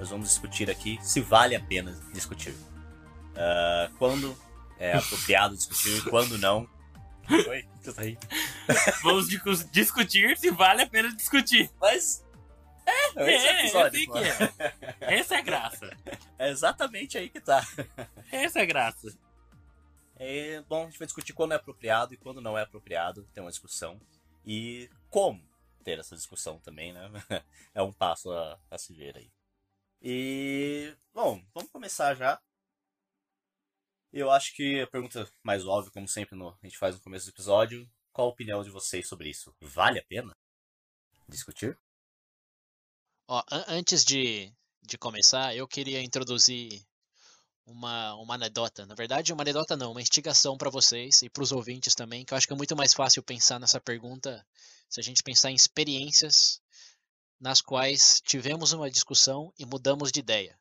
[0.00, 2.52] Nós vamos discutir aqui se vale a pena discutir.
[2.52, 4.34] Uh, quando
[4.78, 6.66] é apropriado discutir e quando não.
[7.30, 8.16] Oi, tu tá aí?
[9.04, 9.28] Vamos
[9.70, 11.70] discutir se vale a pena discutir.
[11.78, 12.24] Mas.
[12.86, 15.18] É, esse é, é episódio, eu sei que é.
[15.18, 15.96] Essa é a graça.
[16.38, 17.62] É exatamente aí que tá.
[18.32, 19.14] Essa é a graça.
[20.16, 23.42] É, bom, a gente vai discutir quando é apropriado e quando não é apropriado ter
[23.42, 24.00] uma discussão.
[24.46, 25.46] E como
[25.84, 27.10] ter essa discussão também, né?
[27.74, 29.30] É um passo a, a se ver aí.
[30.02, 32.40] E, bom, vamos começar já.
[34.12, 37.26] Eu acho que a pergunta mais óbvia, como sempre no, a gente faz no começo
[37.26, 39.54] do episódio, qual a opinião de vocês sobre isso?
[39.60, 40.32] Vale a pena
[41.28, 41.78] discutir?
[43.28, 46.84] Ó, an antes de, de começar, eu queria introduzir
[47.64, 48.86] uma, uma anedota.
[48.86, 52.32] Na verdade, uma anedota não, uma instigação para vocês e para os ouvintes também, que
[52.32, 54.44] eu acho que é muito mais fácil pensar nessa pergunta
[54.88, 56.60] se a gente pensar em experiências
[57.40, 60.58] nas quais tivemos uma discussão e mudamos de ideia.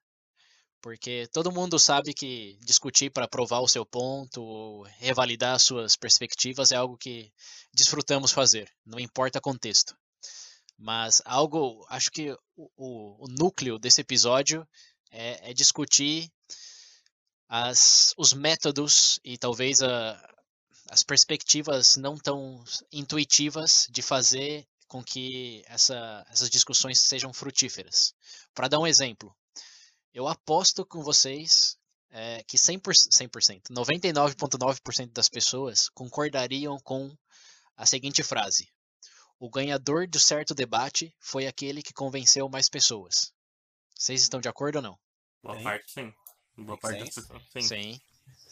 [0.81, 6.71] Porque todo mundo sabe que discutir para provar o seu ponto ou revalidar suas perspectivas
[6.71, 7.33] é algo que
[7.73, 9.93] desfrutamos fazer, não importa contexto.
[10.77, 14.65] Mas algo, acho que o, o, o núcleo desse episódio
[15.11, 16.31] é, é discutir
[17.49, 20.35] as, os métodos e talvez a,
[20.89, 28.13] as perspectivas não tão intuitivas de fazer com que essa, essas discussões sejam frutíferas.
[28.53, 29.33] Para dar um exemplo,
[30.13, 31.77] eu aposto com vocês
[32.09, 37.15] é, que 100%, 100% 99,9% das pessoas concordariam com
[37.77, 38.67] a seguinte frase:
[39.39, 43.31] O ganhador do certo debate foi aquele que convenceu mais pessoas.
[43.95, 44.99] Vocês estão de acordo ou não?
[45.43, 45.63] Boa sim.
[45.63, 46.13] parte, sim.
[46.57, 47.61] Boa parte das pessoas, sim.
[47.61, 48.01] Sim.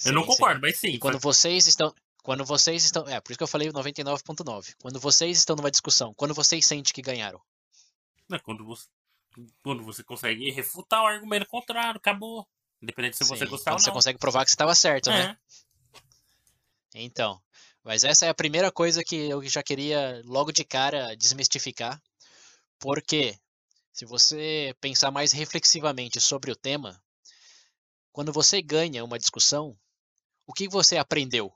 [0.05, 0.89] Eu não concordo, mas sim.
[0.89, 1.93] E quando vocês estão,
[2.27, 3.07] quando vocês estão.
[3.07, 4.75] É, por isso que eu falei 99,9.
[4.81, 7.41] Quando vocês estão numa discussão, quando vocês sentem que ganharam.
[8.29, 8.85] É quando você,
[9.63, 12.45] quando você consegue refutar o argumento contrário, acabou.
[12.81, 13.79] Independente se você gostar ou não.
[13.79, 15.21] Você consegue provar que você estava certo, né?
[15.21, 15.27] é.
[15.27, 15.37] né?
[16.95, 17.41] Então.
[17.81, 21.97] Mas essa é a primeira coisa que eu já queria logo de cara desmistificar.
[22.77, 23.39] Porque
[23.93, 27.01] se você pensar mais reflexivamente sobre o tema,
[28.11, 29.79] quando você ganha uma discussão,
[30.45, 31.53] o que você aprendeu?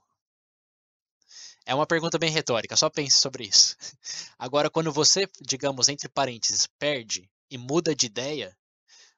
[1.64, 3.76] É uma pergunta bem retórica, só pense sobre isso.
[4.38, 8.56] Agora, quando você, digamos, entre parênteses, perde e muda de ideia,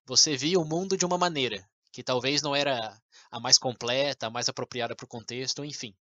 [0.05, 3.01] você via o mundo de uma maneira que talvez não era
[3.31, 5.95] a mais completa, a mais apropriada para o contexto, enfim.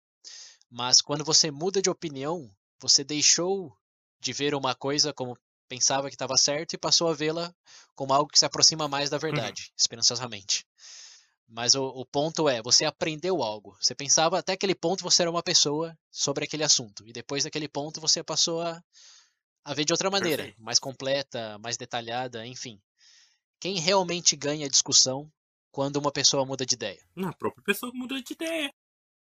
[0.70, 3.76] Mas quando você muda de opinião, você deixou
[4.18, 5.36] de ver uma coisa como
[5.68, 7.54] pensava que estava certo e passou a vê-la
[7.94, 9.20] como algo que se aproxima mais da uhum.
[9.20, 9.74] verdade, uhum.
[9.76, 10.66] esperançosamente.
[11.52, 13.76] Mas o, o, ponto é, você aprendeu algo.
[13.78, 17.06] Você pensava até aquele ponto você era uma pessoa sobre aquele assunto.
[17.06, 18.82] E depois daquele ponto você passou a,
[19.62, 20.62] a ver de outra maneira, Perfeito.
[20.62, 22.80] mais completa, mais detalhada, enfim.
[23.60, 25.30] Quem realmente ganha a discussão
[25.70, 27.04] quando uma pessoa muda de ideia?
[27.18, 28.72] A própria pessoa muda de ideia.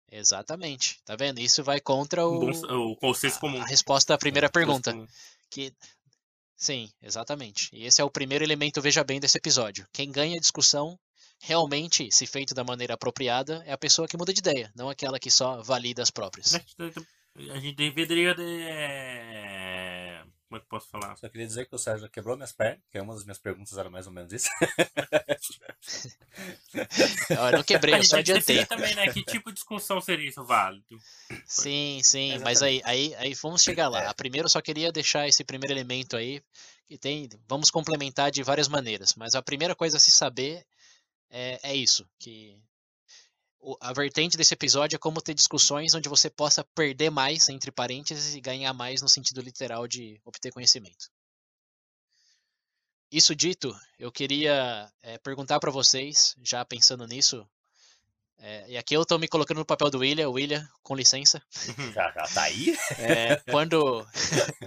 [0.09, 1.01] Exatamente.
[1.03, 1.39] Tá vendo?
[1.39, 3.59] Isso vai contra o, o consenso comum.
[3.59, 4.95] A, a resposta à primeira pergunta.
[5.49, 5.73] Que
[6.55, 7.69] Sim, exatamente.
[7.73, 9.85] E esse é o primeiro elemento, veja bem, desse episódio.
[9.91, 10.97] Quem ganha a discussão
[11.41, 15.19] realmente, se feito da maneira apropriada, é a pessoa que muda de ideia, não aquela
[15.19, 16.53] que só valida as próprias.
[17.35, 18.33] A gente deveria.
[18.33, 18.61] De...
[18.61, 21.17] É, como é que posso falar?
[21.17, 23.89] Só queria dizer que o Sérgio quebrou minhas pernas, que uma das minhas perguntas era
[23.89, 24.47] mais ou menos isso.
[27.29, 28.65] eu não quebrei, eu só adiantei.
[28.65, 29.11] também, né?
[29.11, 30.97] Que tipo de discussão seria isso válido?
[31.45, 32.43] Sim, sim, Exatamente.
[32.43, 34.03] mas aí, aí, aí vamos chegar lá.
[34.03, 34.13] É.
[34.13, 36.41] Primeiro, eu só queria deixar esse primeiro elemento aí,
[36.87, 37.27] que tem.
[37.49, 40.65] Vamos complementar de várias maneiras, mas a primeira coisa a se saber
[41.37, 42.57] é, é isso, que
[43.81, 48.35] a vertente desse episódio é como ter discussões onde você possa perder mais, entre parênteses,
[48.35, 51.09] e ganhar mais no sentido literal de obter conhecimento.
[53.11, 57.45] Isso dito, eu queria é, perguntar para vocês, já pensando nisso,
[58.37, 61.41] é, e aqui eu estou me colocando no papel do William, William, com licença.
[61.93, 62.77] Já, já tá aí?
[62.97, 64.05] É, quando.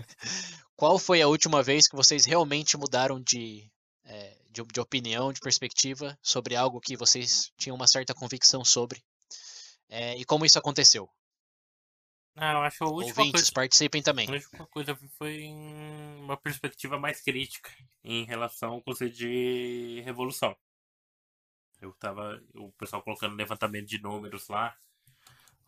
[0.77, 3.69] Qual foi a última vez que vocês realmente mudaram de,
[4.05, 9.03] é, de, de opinião, de perspectiva sobre algo que vocês tinham uma certa convicção sobre.
[9.89, 11.09] É, e como isso aconteceu?
[12.37, 13.53] Ah, eu acho a última Ouvintes, coisa...
[13.53, 14.29] participem também.
[14.29, 15.45] A última coisa foi
[16.21, 17.71] uma perspectiva mais crítica
[18.05, 20.57] em relação ao conceito de revolução.
[21.81, 22.41] Eu tava.
[22.55, 24.77] O pessoal colocando levantamento de números lá.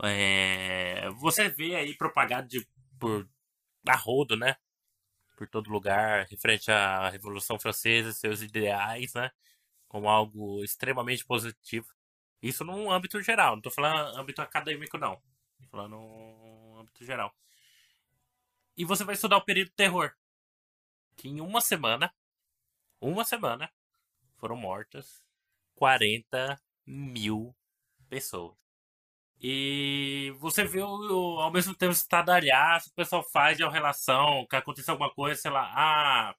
[0.03, 2.67] É, você vê aí propagado de,
[2.99, 3.29] por
[3.87, 4.57] a rodo, né?
[5.41, 9.31] Por todo lugar, referente à Revolução Francesa, seus ideais, né?
[9.89, 11.89] Como algo extremamente positivo.
[12.43, 15.17] Isso num âmbito geral, não tô falando âmbito acadêmico, não.
[15.17, 17.35] Tô falando no âmbito geral.
[18.77, 20.15] E você vai estudar o período do terror.
[21.17, 22.15] Que em uma semana,
[23.01, 23.73] uma semana,
[24.37, 25.25] foram mortas
[25.75, 27.57] 40 mil
[28.11, 28.59] pessoas.
[29.41, 34.93] E você vê o, ao mesmo tempo estadalhar, o pessoal faz de relação, que aconteceu
[34.93, 36.35] alguma coisa, sei lá, ah,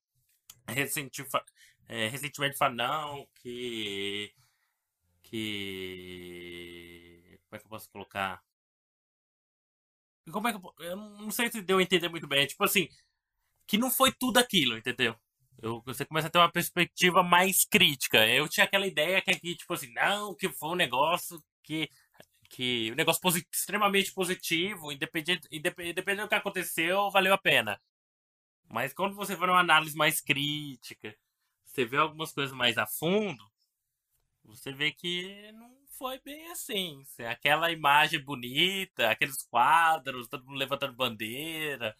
[0.68, 1.24] recentemente,
[1.88, 4.33] é, recentemente fala, não, que.
[5.24, 6.62] que.
[7.50, 8.42] Como é que eu posso colocar?
[10.31, 12.45] Como é que eu, eu não sei se deu a entender muito bem.
[12.48, 12.88] Tipo assim,
[13.68, 15.15] que não foi tudo aquilo, entendeu?
[15.62, 18.27] Eu, você começa a ter uma perspectiva mais crítica.
[18.27, 21.89] Eu tinha aquela ideia que aqui, tipo assim, não, que foi um negócio que.
[22.51, 27.81] Que um negócio posit extremamente positivo, independente, independente do que aconteceu, valeu a pena.
[28.68, 31.15] Mas quando você vai numa análise mais crítica,
[31.63, 33.50] você vê algumas coisas mais a fundo,
[34.44, 37.06] você vê que não foi bem assim.
[37.30, 41.95] Aquela imagem bonita, aqueles quadros, todo mundo levantando bandeira.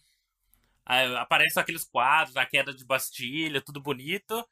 [0.84, 4.46] Aparecem aqueles quadros, a queda de Bastilha, tudo bonito.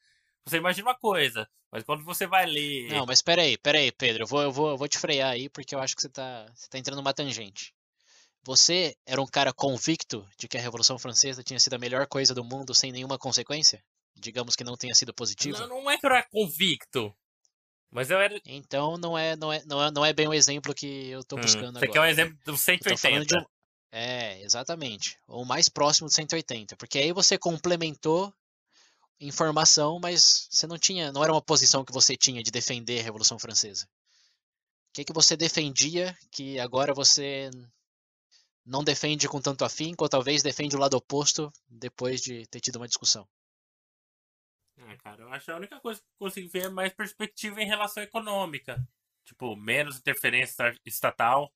[0.45, 2.89] Você imagina uma coisa, mas quando você vai ler.
[2.89, 4.25] Não, mas peraí, peraí, Pedro.
[4.25, 6.47] Eu vou, eu vou, eu vou te frear aí porque eu acho que você tá,
[6.55, 7.73] você tá entrando numa tangente.
[8.43, 12.35] Você era um cara convicto de que a Revolução Francesa tinha sido a melhor coisa
[12.35, 13.83] do mundo sem nenhuma consequência?
[14.17, 15.59] Digamos que não tenha sido positivo?
[15.59, 17.15] Não, não é que eu era convicto.
[17.91, 18.41] Mas eu era.
[18.47, 21.37] Então não é, não é, não é, não é bem o exemplo que eu tô
[21.37, 21.87] buscando hum, agora.
[21.87, 23.37] Você quer um exemplo do 180.
[23.37, 23.45] Um...
[23.93, 25.19] É, exatamente.
[25.27, 26.77] O mais próximo de 180.
[26.77, 28.33] Porque aí você complementou
[29.21, 31.13] informação, mas você não tinha.
[31.13, 33.87] Não era uma posição que você tinha de defender a Revolução Francesa.
[34.91, 37.51] O que, que você defendia que agora você
[38.65, 42.77] não defende com tanto afinco, ou talvez defende o lado oposto depois de ter tido
[42.77, 43.29] uma discussão?
[44.79, 47.63] Ah, cara, eu acho que a única coisa que eu consigo ver é mais perspectiva
[47.63, 48.83] em relação econômica.
[49.25, 51.53] Tipo, menos interferência estatal.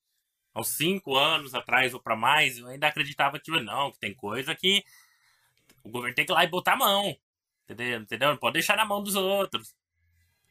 [0.52, 4.54] Aos cinco anos atrás ou para mais, eu ainda acreditava que não, que tem coisa
[4.54, 4.84] que
[5.82, 7.16] o governo tem que ir lá e botar a mão.
[7.64, 8.00] Entendeu?
[8.00, 8.28] entendeu?
[8.30, 9.74] Não pode deixar na mão dos outros.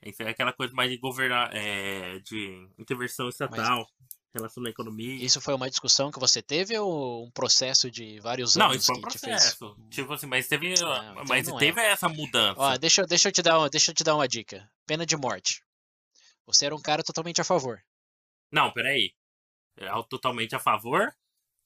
[0.03, 3.79] Isso é aquela coisa mais de governar, é, de intervenção estatal.
[3.79, 5.23] Mas relação à economia.
[5.23, 8.67] Isso foi uma discussão que você teve ou um processo de vários anos?
[8.67, 9.77] Não, isso foi um processo.
[9.89, 11.91] Tipo assim, mas teve, não, então mas teve é.
[11.91, 12.59] essa mudança.
[12.59, 14.69] Ó, deixa, deixa, eu te dar uma, deixa eu te dar uma dica.
[14.85, 15.63] Pena de morte.
[16.47, 17.81] Você era um cara totalmente a favor.
[18.51, 19.13] Não, peraí.
[19.77, 21.13] É totalmente a favor?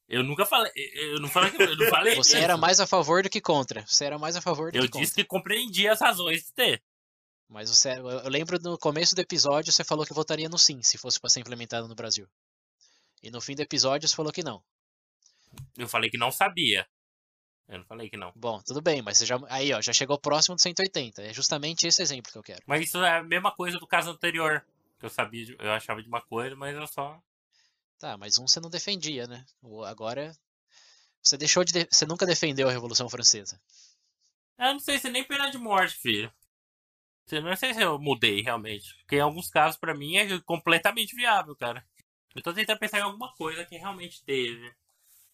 [0.07, 0.71] Eu nunca falei.
[0.75, 1.51] Eu não falei.
[1.59, 2.43] Eu não falei Você isso.
[2.43, 3.85] era mais a favor do que contra.
[3.85, 4.99] Você era mais a favor do eu que contra.
[4.99, 6.83] Eu disse que compreendia as razões de ter.
[7.49, 10.97] Mas você, eu lembro no começo do episódio você falou que votaria no sim se
[10.97, 12.27] fosse para ser implementado no Brasil.
[13.23, 14.61] E no fim do episódio você falou que não.
[15.77, 16.85] Eu falei que não sabia.
[17.67, 18.31] Eu não falei que não.
[18.35, 19.37] Bom, tudo bem, mas você já.
[19.49, 21.21] Aí, ó, já chegou próximo do 180.
[21.21, 22.61] É justamente esse exemplo que eu quero.
[22.65, 24.65] Mas isso é a mesma coisa do caso anterior.
[24.99, 27.21] Que eu sabia, eu achava de uma coisa, mas eu só.
[27.99, 29.45] Tá, mas um você não defendia, né?
[29.85, 30.35] Agora.
[31.21, 31.87] Você deixou de.
[31.91, 33.59] Você nunca defendeu a Revolução Francesa.
[34.57, 36.31] Eu não sei se nem pena de morte, filho.
[37.29, 38.95] Eu não sei se eu mudei realmente.
[38.99, 41.85] Porque em alguns casos, para mim, é completamente viável, cara.
[42.35, 44.73] Eu tô tentando pensar em alguma coisa que realmente teve.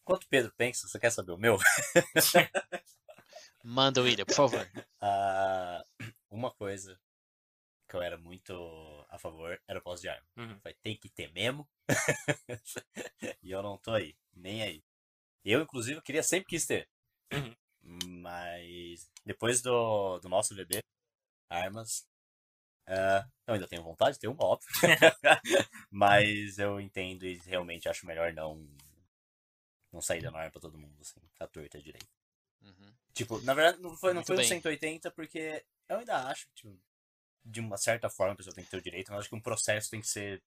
[0.01, 1.57] Enquanto Pedro pensa, você quer saber o meu?
[3.63, 4.69] Manda, William, por favor.
[5.01, 5.83] Uh,
[6.31, 6.99] uma coisa
[7.93, 10.25] que eu era muito a favor era o pós de arma.
[10.35, 10.59] Uhum.
[10.61, 11.69] Foi, tem que ter mesmo.
[13.43, 14.83] e eu não tô aí, nem aí.
[15.45, 16.89] Eu, inclusive, queria sempre quis ter.
[17.31, 17.55] Uhum.
[18.19, 20.79] Mas depois do, do nosso VB,
[21.49, 22.07] armas,
[22.85, 24.67] Uh, eu ainda tenho vontade de ter um, óbvio.
[25.89, 28.67] Mas eu entendo e realmente acho melhor não
[29.89, 32.09] não sair dando arma pra todo mundo, assim, a torta direito.
[32.61, 32.93] Uhum.
[33.13, 36.77] Tipo, na verdade, não foi, não foi no 180 porque eu ainda acho tipo,
[37.45, 39.41] de uma certa forma a pessoa tem que ter o direito, mas acho que um
[39.41, 40.41] processo tem que ser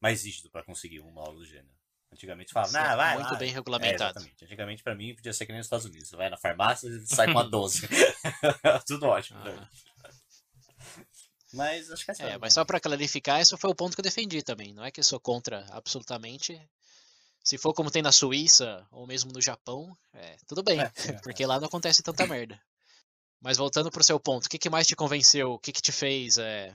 [0.00, 1.72] mais rígido para conseguir um algo do gênero.
[2.12, 3.38] Antigamente falava, vai Muito lá.
[3.38, 4.20] bem regulamentado.
[4.20, 6.08] É, Antigamente, pra mim, podia ser que nem nos Estados Unidos.
[6.08, 7.88] Você vai na farmácia e sai com a 12.
[8.86, 9.38] Tudo ótimo.
[9.38, 9.68] Ah.
[11.54, 14.04] Mas acho que é, é mas só para clarificar, esse foi o ponto que eu
[14.04, 14.74] defendi também.
[14.74, 16.60] Não é que eu sou contra absolutamente.
[17.44, 21.12] Se for como tem na Suíça ou mesmo no Japão, é, tudo bem, é, é,
[21.22, 22.60] porque lá não acontece tanta merda.
[23.42, 25.52] Mas voltando pro seu ponto, o que, que mais te convenceu?
[25.52, 26.74] O que, que te fez é,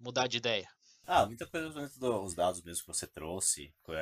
[0.00, 0.68] mudar de ideia?
[1.06, 3.92] Ah, muita coisa dos dados mesmo que você trouxe, com,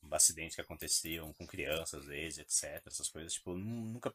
[0.00, 2.86] com acidentes que aconteciam com crianças, às vezes, etc.
[2.86, 4.14] Essas coisas, tipo, nunca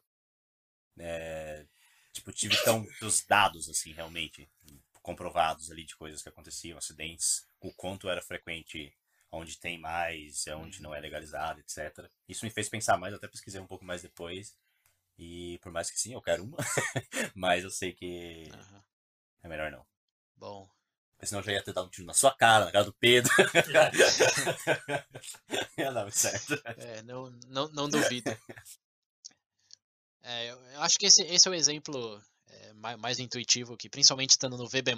[0.98, 1.66] é,
[2.12, 4.48] tipo, tive tão dos dados, assim, realmente
[5.02, 8.92] comprovados ali de coisas que aconteciam, acidentes, o quanto era frequente
[9.32, 10.82] onde tem mais, onde Uhum.
[10.82, 12.08] não é legalizado, etc.
[12.28, 14.56] Isso me fez pensar mais, até pesquisei um pouco mais depois.
[15.20, 16.56] E por mais que sim, eu quero uma,
[17.34, 18.82] mas eu sei que Aham.
[19.42, 19.86] é melhor não.
[20.34, 20.68] Bom,
[21.12, 22.92] Porque senão eu já ia ter dado um tiro na sua cara, na cara do
[22.94, 23.30] Pedro.
[25.76, 26.54] ia dar certo.
[26.64, 28.34] é, não, não, não duvido.
[30.22, 33.90] É, eu eu acho que esse, esse é o exemplo é, mais, mais intuitivo, que
[33.90, 34.92] principalmente estando no VB+,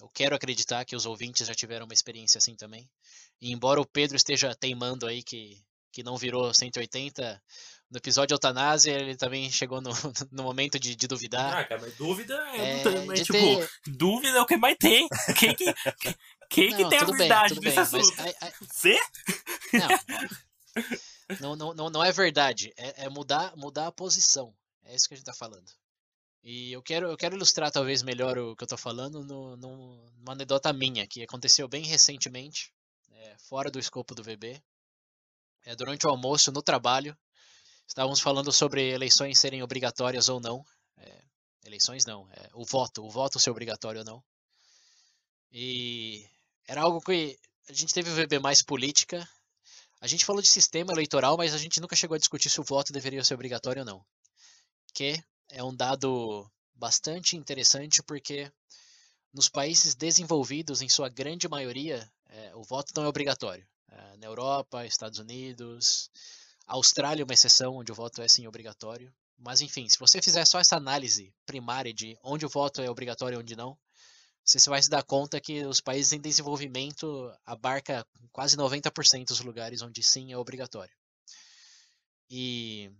[0.00, 2.90] eu quero acreditar que os ouvintes já tiveram uma experiência assim também.
[3.40, 5.62] E embora o Pedro esteja teimando aí que,
[5.92, 7.42] que não virou 180,
[7.90, 9.90] no episódio Eutanásia ele também chegou no,
[10.30, 11.58] no momento de, de duvidar.
[11.58, 15.08] Ah, cara, mas dúvida É, mas, de tipo, ter- dúvida é o que mais tem.
[15.38, 15.64] Quem que,
[16.48, 18.20] quem que Não, tem a bem, verdade tudo nesse bem, mas assunto?
[18.20, 19.00] aí- Você?
[21.40, 22.72] Não, não, não, não é verdade.
[22.76, 24.54] É, é mudar, mudar a posição.
[24.84, 25.70] É isso que a gente tá falando.
[26.42, 30.10] E eu quero, eu quero ilustrar talvez melhor o que eu tô falando no, no-
[30.18, 32.72] numa anedota minha, que aconteceu bem recentemente,
[33.12, 34.60] é, fora do escopo do VB.
[35.66, 37.16] É, durante o almoço, no trabalho,
[37.90, 40.64] estávamos falando sobre eleições serem obrigatórias ou não.
[40.96, 41.22] É,
[41.66, 44.22] eleições não, é, o voto, o voto ser obrigatório ou não.
[45.50, 46.24] E
[46.68, 47.36] era algo que
[47.68, 49.28] a gente teve o VB mais política,
[50.00, 52.64] a gente falou de sistema eleitoral, mas a gente nunca chegou a discutir se o
[52.64, 54.06] voto deveria ser obrigatório ou não.
[54.94, 58.50] Que é um dado bastante interessante porque
[59.32, 63.66] nos países desenvolvidos, em sua grande maioria, eh, o voto não é obrigatório.
[63.90, 66.08] Eh, na Europa, Estados Unidos,
[66.70, 69.12] Austrália é uma exceção, onde o voto é sim obrigatório.
[69.36, 73.36] Mas enfim, se você fizer só essa análise primária de onde o voto é obrigatório
[73.36, 73.76] e onde não,
[74.44, 79.82] você vai se dar conta que os países em desenvolvimento abarca quase 90% dos lugares
[79.82, 80.94] onde sim é obrigatório.
[82.30, 82.92] E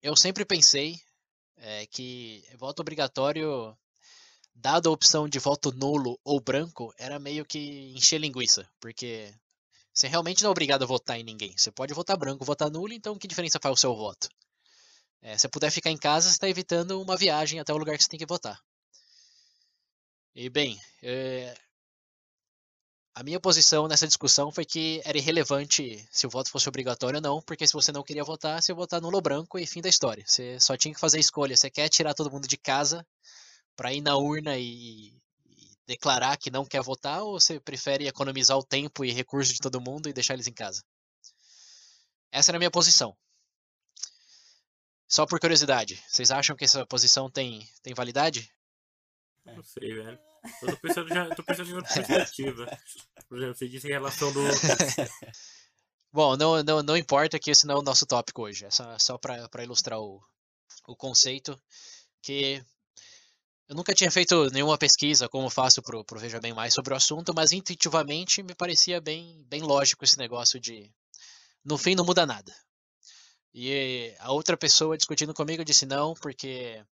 [0.00, 1.00] eu sempre pensei
[1.56, 3.76] eh, que voto obrigatório,
[4.54, 9.34] dada a opção de voto nulo ou branco, era meio que encher linguiça, porque
[9.96, 11.56] você realmente não é obrigado a votar em ninguém.
[11.56, 14.28] Você pode votar branco, votar nulo, então que diferença faz o seu voto?
[15.22, 17.96] Eh, se você puder ficar em casa, você está evitando uma viagem até o lugar
[17.96, 18.60] que você tem que votar.
[20.34, 21.54] E bem, eh,
[23.14, 27.22] a minha posição nessa discussão foi que era irrelevante se o voto fosse obrigatório ou
[27.22, 29.80] não, porque se você não queria votar, você ia votar nulo ou branco e fim
[29.80, 30.22] da história.
[30.26, 31.56] Você só tinha que fazer a escolha.
[31.56, 33.06] Você quer tirar todo mundo de casa
[33.74, 35.16] para ir na urna e
[35.86, 39.80] declarar que não quer votar, ou você prefere economizar o tempo e recursos de todo
[39.80, 40.82] mundo e deixar eles em casa?
[42.30, 43.16] Essa era a minha posição.
[45.08, 48.52] Só por curiosidade, vocês acham que essa posição tem, tem validade?
[49.44, 50.18] Não sei, velho.
[50.62, 52.78] Eu tô pensando, já, tô pensando em outra perspectiva.
[53.28, 54.40] Por exemplo, você disse em relação do.
[56.12, 58.64] Bom, não, não, não importa que esse não é o nosso tópico hoje.
[58.64, 60.20] É só, só para ilustrar o,
[60.86, 61.60] o conceito.
[62.22, 62.64] Que
[63.68, 66.96] eu nunca tinha feito nenhuma pesquisa, como faço pro, pro Veja Bem Mais, sobre o
[66.96, 70.90] assunto, mas intuitivamente me parecia bem, bem lógico esse negócio de.
[71.64, 72.54] No fim, não muda nada.
[73.52, 76.84] E a outra pessoa discutindo comigo disse não, porque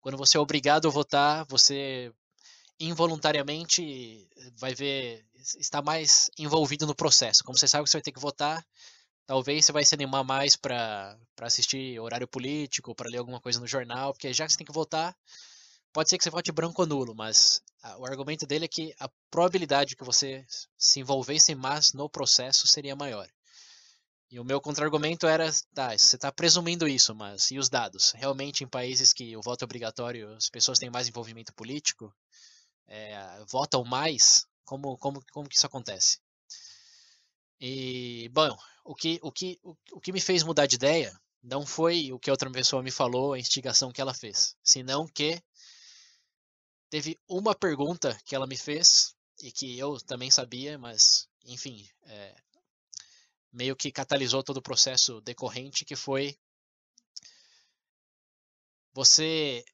[0.00, 2.12] quando você é obrigado a votar, você
[2.80, 5.24] involuntariamente vai ver,
[5.58, 7.44] está mais envolvido no processo.
[7.44, 8.64] Como você sabe que você vai ter que votar,
[9.26, 13.66] talvez você vai se animar mais para assistir horário político, para ler alguma coisa no
[13.66, 15.14] jornal, porque já que você tem que votar,
[15.92, 18.94] pode ser que você vote branco ou nulo, mas a, o argumento dele é que
[18.98, 20.44] a probabilidade de que você
[20.76, 23.28] se envolvesse mais no processo seria maior.
[24.30, 28.12] E o meu contra-argumento era, tá, você está presumindo isso, mas e os dados?
[28.12, 32.14] Realmente, em países que o voto é obrigatório, as pessoas têm mais envolvimento político,
[32.86, 36.18] é, votam mais, como, como, como que isso acontece?
[37.58, 38.54] E, bom,
[38.84, 42.18] o que, o, que, o, o que me fez mudar de ideia não foi o
[42.18, 45.42] que outra pessoa me falou, a instigação que ela fez, senão que
[46.90, 52.34] teve uma pergunta que ela me fez e que eu também sabia, mas, enfim, é,
[53.52, 56.36] meio que catalisou todo o processo decorrente, que foi
[58.92, 59.64] você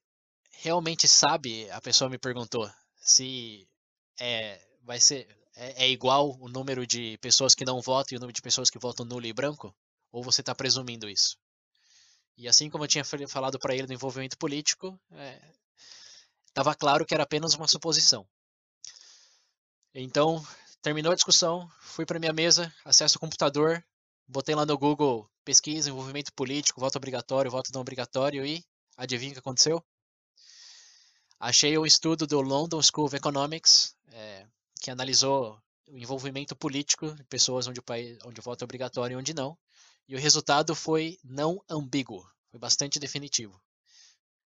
[0.51, 3.67] realmente sabe, a pessoa me perguntou, se
[4.21, 8.21] é, vai ser é, é, igual o número de pessoas que não votam e o
[8.21, 9.75] número de pessoas que votam nulo e branco?
[10.13, 11.39] Ou você está presumindo isso?
[12.37, 15.01] E assim como eu tinha falado para ele do envolvimento político,
[16.55, 18.25] estava claro que era apenas uma suposição.
[19.93, 20.41] Então,
[20.81, 23.85] terminou a discussão, fui para minha mesa, acesso ao computador,
[24.29, 28.65] botei lá no Google pesquisa, envolvimento político, voto obrigatório, voto não obrigatório e
[28.97, 29.85] adivinha o que aconteceu?
[31.41, 34.47] Achei um estudo do London School of Economics é,
[34.81, 39.15] que analisou o envolvimento político de pessoas onde o, país, onde o voto é obrigatório
[39.15, 39.59] e onde não,
[40.09, 43.61] e o resultado foi não ambíguo, foi bastante definitivo.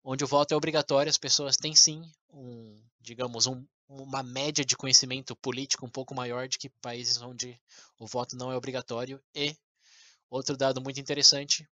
[0.03, 2.01] Onde o voto é obrigatório, as pessoas têm sim
[2.31, 7.59] um, digamos, um, uma média de conhecimento político um pouco maior de que países onde
[7.97, 9.21] o voto não é obrigatório.
[9.33, 9.55] E
[10.29, 11.67] outro dado muito interessante,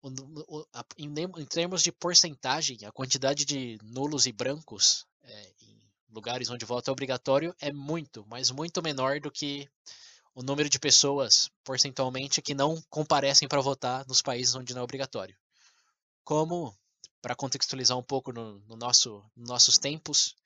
[0.00, 5.52] o, o, a, em, em, termos de porcentagem, a quantidade de nulos e brancos é,
[5.62, 9.68] em lugares onde o voto é obrigatório é muito, mas muito menor do que
[10.34, 14.84] o número de pessoas percentualmente que não comparecem para votar nos países onde não é
[14.84, 15.36] obrigatório.
[16.22, 16.76] Como,
[17.20, 20.36] para contextualizar um pouco no, no nosso, nos nossos tempos,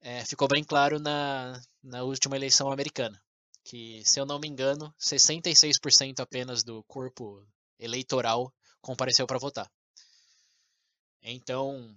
[0.00, 3.20] é, ficou bem claro na, na última eleição americana,
[3.64, 7.46] que, se eu não me engano, 66% apenas do corpo
[7.78, 9.70] eleitoral compareceu para votar.
[11.22, 11.94] Então,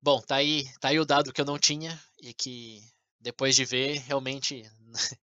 [0.00, 2.82] bom, tá aí, tá aí o dado que eu não tinha e que
[3.20, 4.64] depois de ver, realmente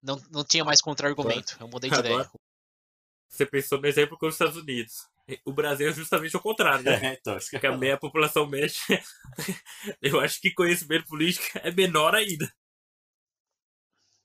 [0.00, 1.56] não, não tinha mais contra-argumento.
[1.58, 2.30] Eu mudei de Agora, ideia.
[3.28, 5.08] Você pensou no exemplo com os Estados Unidos.
[5.44, 6.92] O Brasil é justamente o contrário, né?
[7.12, 8.74] É, então, Porque a meia população média,
[10.00, 12.52] eu acho que conhecimento político é menor ainda.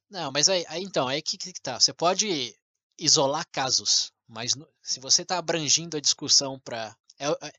[0.10, 1.80] Não, mas aí, aí então, aí que, que tá.
[1.80, 2.56] Você pode
[2.98, 6.96] isolar casos, mas no, se você está abrangindo a discussão para.
[7.20, 7.54] É, é,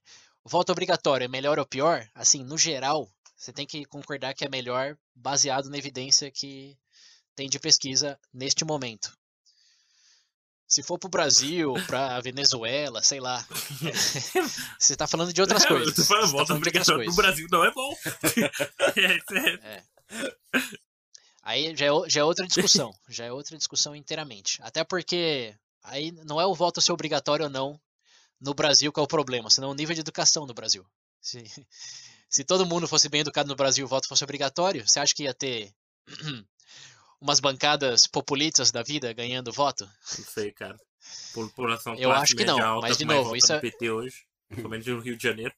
[0.45, 2.09] voto obrigatório é melhor ou pior?
[2.15, 6.77] Assim, no geral, você tem que concordar que é melhor baseado na evidência que
[7.35, 9.18] tem de pesquisa neste momento.
[10.69, 13.43] Se for para o Brasil, para a Venezuela, sei lá.
[14.79, 15.95] você está falando de outras coisas.
[15.95, 17.97] Você fala, voto tá obrigatório no Brasil não é bom.
[19.65, 19.83] é.
[21.43, 22.95] Aí já é, já é outra discussão.
[23.09, 24.59] Já é outra discussão inteiramente.
[24.63, 27.81] Até porque aí não é o voto ser obrigatório ou não
[28.39, 30.85] no Brasil que é o problema, senão o nível de educação no Brasil.
[31.19, 31.43] Se,
[32.29, 35.15] se todo mundo fosse bem educado no Brasil e o voto fosse obrigatório, você acha
[35.15, 35.73] que ia ter
[37.21, 39.85] umas bancadas populistas da vida ganhando voto?
[40.19, 40.79] Não sei, cara.
[41.33, 45.01] População Eu acho que não, alta, mas de novo, isso é PT hoje, principalmente no
[45.01, 45.55] Rio de Janeiro.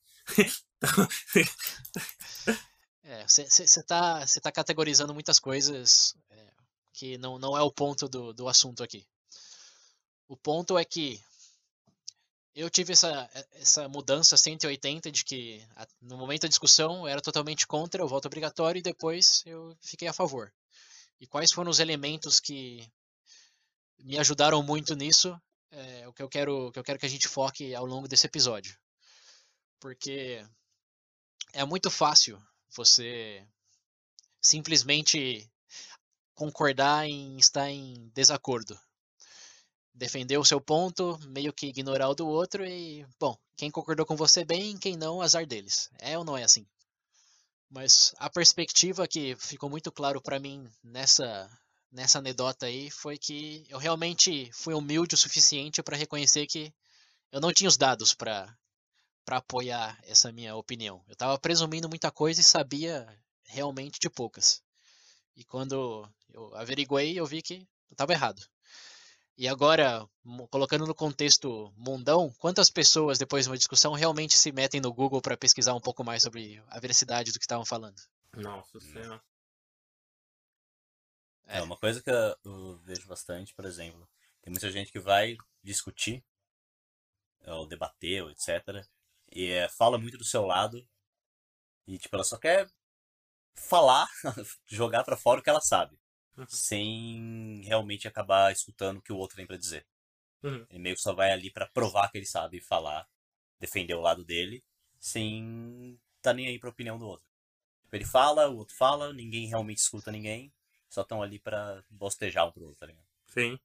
[3.27, 6.53] Você é, está tá categorizando muitas coisas é,
[6.93, 9.07] que não, não é o ponto do, do assunto aqui.
[10.29, 11.21] O ponto é que
[12.55, 15.67] eu tive essa, essa mudança 180 de que
[16.01, 20.09] no momento da discussão eu era totalmente contra o voto obrigatório e depois eu fiquei
[20.09, 20.53] a favor.
[21.21, 22.91] E quais foram os elementos que
[23.99, 25.39] me ajudaram muito nisso?
[25.71, 28.27] É o que eu quero que eu quero que a gente foque ao longo desse
[28.27, 28.77] episódio.
[29.79, 30.45] Porque
[31.53, 32.43] é muito fácil
[32.75, 33.47] você
[34.41, 35.49] simplesmente
[36.35, 38.79] concordar em estar em desacordo
[40.01, 44.17] defender o seu ponto, meio que ignorar o do outro e, bom, quem concordou com
[44.17, 45.91] você bem, quem não, azar deles.
[45.99, 46.67] É ou não é assim?
[47.71, 51.49] Mas a perspectiva que ficou muito claro para mim nessa
[51.93, 56.73] nessa anedota aí foi que eu realmente fui humilde o suficiente para reconhecer que
[57.33, 58.53] eu não tinha os dados para
[59.25, 61.05] para apoiar essa minha opinião.
[61.07, 63.07] Eu estava presumindo muita coisa e sabia
[63.45, 64.61] realmente de poucas.
[65.37, 67.55] E quando eu averiguei, eu vi que
[67.89, 68.43] eu estava errado.
[69.37, 70.07] E agora,
[70.51, 75.23] colocando no contexto mundão, quantas pessoas, depois de uma discussão, realmente se metem no Google
[75.23, 77.97] para pesquisar um pouco mais sobre a veracidade do que estavam falando?
[78.37, 79.23] Nossa Senhora.
[81.47, 81.59] É.
[81.59, 84.09] é uma coisa que eu vejo bastante, por exemplo,
[84.43, 86.25] tem muita gente que vai discutir,
[87.47, 88.87] ou debater, ou etc.
[89.33, 90.87] E é, fala muito do seu lado.
[91.87, 92.71] E tipo, ela só quer
[93.55, 94.09] falar,
[94.67, 95.99] jogar para fora o que ela sabe.
[96.41, 96.47] Uhum.
[96.49, 99.87] sem realmente acabar escutando o que o outro tem para dizer.
[100.43, 100.67] Uhum.
[100.71, 103.07] Ele meio que só vai ali para provar que ele sabe falar,
[103.59, 104.65] defender o lado dele,
[104.99, 107.27] sem tá nem aí pra opinião do outro.
[107.83, 110.51] Tipo, ele fala, o outro fala, ninguém realmente escuta ninguém,
[110.89, 113.07] só estão ali para bostejar um pro outro, tá ligado?
[113.27, 113.59] Sim.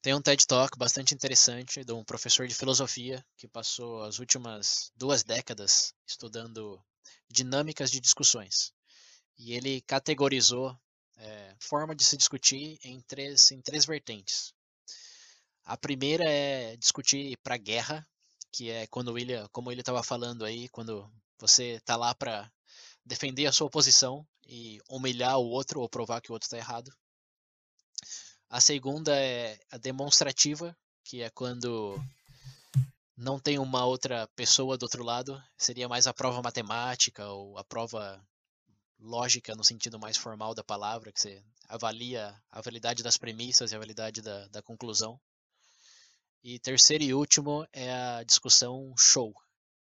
[0.00, 4.90] Tem um TED Talk bastante interessante de um professor de filosofia que passou as últimas
[4.96, 6.82] duas décadas estudando
[7.28, 8.72] dinâmicas de discussões.
[9.38, 10.76] E ele categorizou
[11.22, 14.52] é, forma de se discutir em três, em três vertentes.
[15.64, 18.06] A primeira é discutir para guerra,
[18.50, 21.08] que é quando o William, como ele estava falando aí, quando
[21.38, 22.50] você está lá para
[23.06, 26.92] defender a sua posição e humilhar o outro ou provar que o outro está errado.
[28.50, 31.98] A segunda é a demonstrativa, que é quando
[33.16, 37.64] não tem uma outra pessoa do outro lado, seria mais a prova matemática ou a
[37.64, 38.20] prova
[39.02, 43.76] lógica no sentido mais formal da palavra, que você avalia a validade das premissas e
[43.76, 45.20] a validade da, da conclusão.
[46.42, 49.34] E terceiro e último é a discussão show,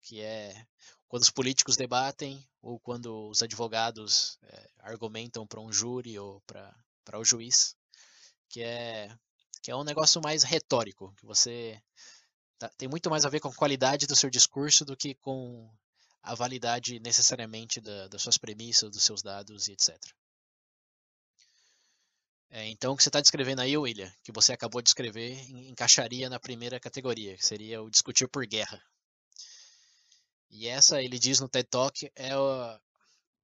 [0.03, 0.67] que é
[1.09, 7.19] quando os políticos debatem ou quando os advogados é, argumentam para um júri ou para
[7.19, 7.77] o juiz,
[8.49, 9.09] que é,
[9.63, 11.81] que é um negócio mais retórico, que você
[12.59, 15.71] tá- tem muito mais a ver com a qualidade do seu discurso do que com
[16.23, 20.15] a validade necessariamente da- das suas premissas, dos seus dados e etc.
[22.51, 25.71] É, então, o que você está descrevendo aí, William, que você acabou de escrever, en-
[25.71, 28.83] encaixaria na primeira categoria, que seria o discutir por guerra.
[30.51, 32.79] E essa, ele diz no TED Talk, é, o-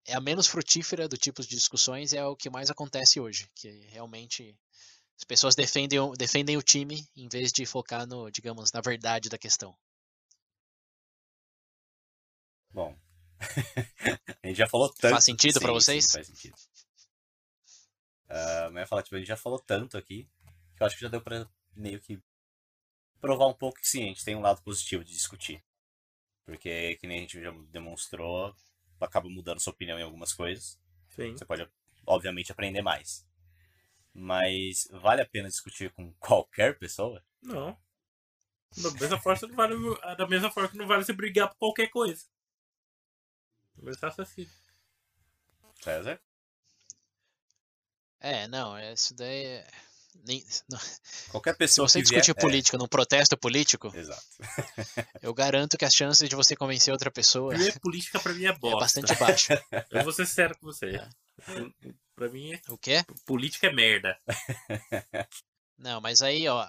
[0.07, 3.51] é a menos frutífera do tipo de discussões e é o que mais acontece hoje,
[3.55, 4.57] que realmente
[5.19, 9.39] as pessoas defendem, defendem o time em vez de focar no, digamos, na verdade da
[9.39, 9.77] questão.
[14.43, 15.13] A gente já falou tanto.
[15.13, 16.05] Faz sentido pra Sim, vocês?
[16.05, 16.55] Sim, faz sentido.
[18.29, 20.29] Ah, mas eu ia falar, tipo, a gente já falou tanto aqui
[20.77, 22.21] que eu acho que já deu pra meio que
[23.21, 25.63] provar um pouco que sim, a gente tem um lado positivo de discutir.
[26.45, 28.55] Porque, que nem a gente já demonstrou,
[29.01, 30.79] acaba mudando sua opinião em algumas coisas.
[31.09, 31.33] Sim.
[31.33, 31.67] Você pode,
[32.07, 33.27] obviamente, aprender mais.
[34.13, 37.25] Mas vale a pena discutir com qualquer pessoa?
[37.43, 37.77] Não.
[38.77, 41.89] Da mesma forma, não vale, da mesma forma que não vale você brigar por qualquer
[41.89, 42.27] coisa.
[43.83, 44.49] Mas é assim.
[45.83, 46.21] César?
[48.21, 49.67] É, não, é- isso daí é...
[50.25, 50.79] nem- não-
[51.31, 52.21] Qualquer Se pessoa você que vier...
[52.23, 54.23] discutir política num protesto político, É, exato.
[55.21, 58.49] eu garanto que as chances de você convencer outra pessoa Primeiro, política pra mim é
[58.49, 58.79] é bosta.
[58.79, 59.63] bastante baixa.
[59.91, 60.97] Eu vou ser sério com você.
[60.97, 61.09] É.
[62.15, 63.05] Pra mim, O quê?
[63.27, 64.19] política é merda.
[65.77, 66.67] Não, mas aí, ó,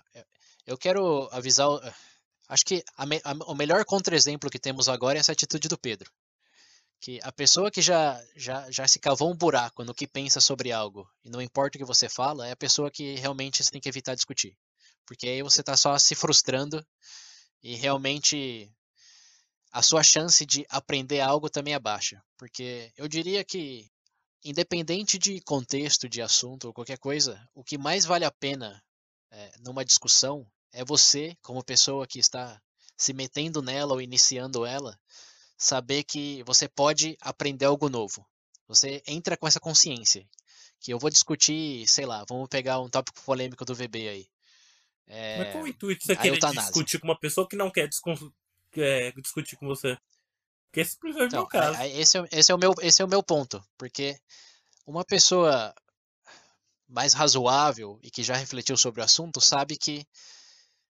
[0.65, 1.67] eu- quero avisar.
[2.49, 5.77] Acho que a me- a- o melhor contra-exemplo que temos agora é essa atitude do
[5.77, 6.11] Pedro.
[7.05, 10.71] Que a pessoa que já, já, já se cavou um buraco no que pensa sobre
[10.71, 13.79] algo, e não importa o que você fala, é a pessoa que realmente você tem
[13.79, 14.57] que evitar discutir.
[15.05, 16.83] Porque aí você tá só se frustrando
[17.61, 18.73] e realmente
[19.71, 22.23] a sua chance de aprender algo também é baixa.
[22.39, 23.87] Porque eu diria que,
[24.43, 28.83] independente de contexto, de assunto ou qualquer coisa, o que mais vale a pena
[29.29, 32.59] é, numa discussão é você, como pessoa que está
[32.97, 34.99] se metendo nela ou iniciando ela,
[35.57, 38.25] saber que você pode aprender algo novo.
[38.67, 40.27] Você entra com essa consciência
[40.79, 44.27] que eu vou discutir, sei lá, vamos pegar um tópico polêmico do VB aí.
[45.07, 46.63] É, Mas qual o intuito de você querer eutanásia.
[46.71, 47.89] discutir com uma pessoa que não quer
[48.77, 49.97] é, discutir com você?
[50.71, 51.77] Que esse é o meu Então, caso.
[51.77, 54.19] a- esse, é, esse, é o meu, esse é o meu ponto, porque
[54.85, 55.73] uma pessoa
[56.87, 60.05] mais razoável e que já refletiu sobre o assunto sabe que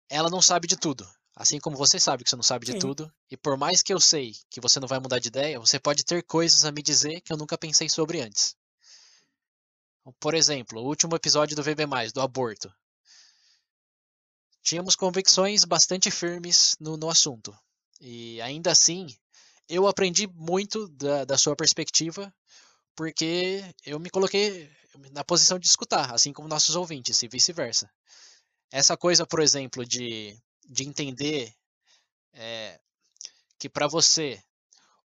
[0.08, 1.06] ela não sabe de tudo.
[1.38, 2.80] Assim como você sabe que você não sabe de Sim.
[2.80, 5.78] tudo, e por mais que eu sei que você não vai mudar de ideia, você
[5.78, 8.56] pode ter coisas a me dizer que eu nunca pensei sobre antes.
[10.18, 12.74] Por exemplo, o último episódio do VB+, do aborto.
[14.64, 17.56] Tínhamos convicções bastante firmes no, no assunto.
[18.00, 19.06] E ainda assim,
[19.68, 22.34] eu aprendi muito da, da sua perspectiva,
[22.96, 24.68] porque eu me coloquei
[25.12, 27.88] na posição de escutar, assim como nossos ouvintes, e vice-versa.
[28.72, 30.36] Essa coisa, por exemplo, de,
[30.68, 31.52] de entender
[32.32, 32.78] é,
[33.58, 34.42] que para você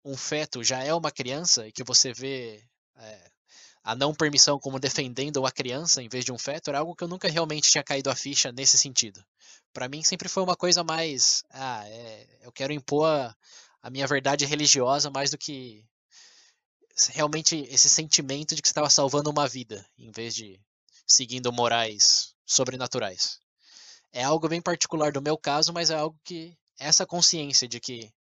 [0.03, 2.63] um feto já é uma criança e que você vê
[2.97, 3.31] é,
[3.83, 7.03] a não permissão como defendendo uma criança em vez de um feto, era algo que
[7.03, 9.23] eu nunca realmente tinha caído a ficha nesse sentido.
[9.73, 13.35] Para mim sempre foi uma coisa mais, ah, é, eu quero impor a,
[13.81, 15.85] a minha verdade religiosa mais do que
[17.09, 20.59] realmente esse sentimento de que estava salvando uma vida, em vez de
[21.07, 23.40] seguindo morais sobrenaturais.
[24.13, 28.11] É algo bem particular do meu caso, mas é algo que essa consciência de que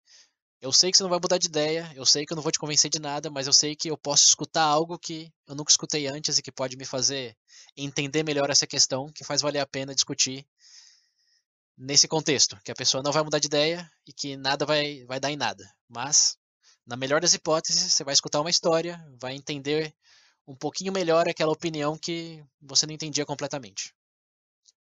[0.61, 2.51] eu sei que você não vai mudar de ideia, eu sei que eu não vou
[2.51, 5.71] te convencer de nada, mas eu sei que eu posso escutar algo que eu nunca
[5.71, 7.35] escutei antes e que pode me fazer
[7.75, 10.45] entender melhor essa questão, que faz valer a pena discutir
[11.75, 15.19] nesse contexto, que a pessoa não vai mudar de ideia e que nada vai, vai
[15.19, 15.67] dar em nada.
[15.89, 16.37] Mas,
[16.85, 19.91] na melhor das hipóteses, você vai escutar uma história, vai entender
[20.47, 23.95] um pouquinho melhor aquela opinião que você não entendia completamente.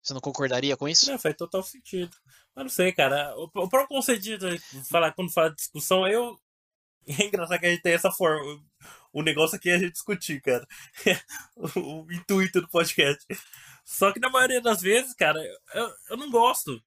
[0.07, 1.11] Você não concordaria com isso?
[1.11, 2.17] Não, faz total sentido.
[2.55, 3.35] Mas não sei, cara.
[3.37, 6.39] O, o próprio conceito de falar, quando fala de discussão, eu.
[7.09, 8.61] É engraçado que a gente tem essa forma.
[9.13, 10.67] O negócio aqui é a gente discutir, cara.
[11.55, 13.25] o, o intuito do podcast.
[13.85, 15.41] Só que na maioria das vezes, cara,
[15.75, 16.83] eu, eu não gosto.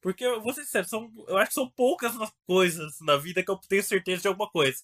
[0.00, 3.42] Porque, eu vou ser sincero, são, eu acho que são poucas as coisas na vida
[3.42, 4.80] que eu tenho certeza de alguma coisa.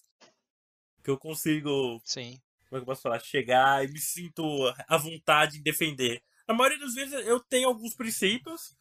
[1.01, 2.41] Que eu consigo Sim.
[2.67, 3.19] como é que eu posso falar?
[3.19, 4.43] Chegar e me sinto
[4.89, 6.21] à vontade em defender.
[6.47, 8.75] Na maioria das vezes eu tenho alguns princípios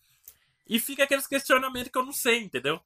[0.66, 2.80] e fica aqueles questionamentos que eu não sei, entendeu?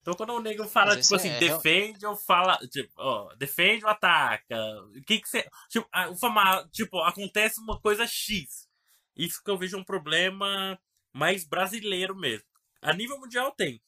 [0.00, 3.84] Então quando o nego fala, Mas tipo assim, é- defende ou fala, tipo, ó, defende
[3.84, 4.56] ou ataca.
[4.96, 5.48] O que que você.
[5.68, 8.68] Tipo, o fama- tipo, acontece uma coisa X.
[9.16, 10.78] Isso que eu vejo um problema
[11.12, 12.46] mais brasileiro mesmo.
[12.80, 13.82] A nível mundial tem.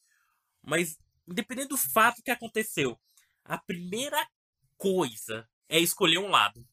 [0.61, 2.99] Mas, independente do fato que aconteceu,
[3.45, 4.27] a primeira
[4.77, 6.67] coisa é escolher um lado.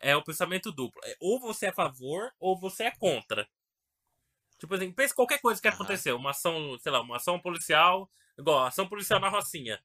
[0.00, 1.00] É o pensamento duplo.
[1.04, 3.48] É ou você é a favor ou você é contra.
[4.58, 6.16] Tipo assim, pensa qualquer coisa que aconteceu.
[6.16, 9.80] Uma ação, sei lá, uma ação policial, igual ação policial na Rocinha.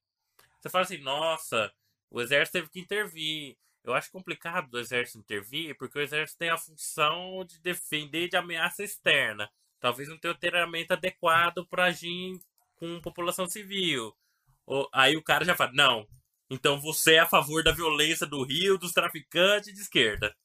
[0.61, 1.73] Você fala assim, nossa,
[2.11, 3.57] o exército teve que intervir.
[3.83, 8.37] Eu acho complicado do exército intervir, porque o exército tem a função de defender de
[8.37, 9.49] ameaça externa.
[9.79, 12.39] Talvez não tenha o treinamento adequado para agir
[12.75, 14.15] com população civil.
[14.65, 16.07] Ou- Aí o cara já fala, não,
[16.51, 20.35] então você é a favor da violência do Rio, dos traficantes de esquerda.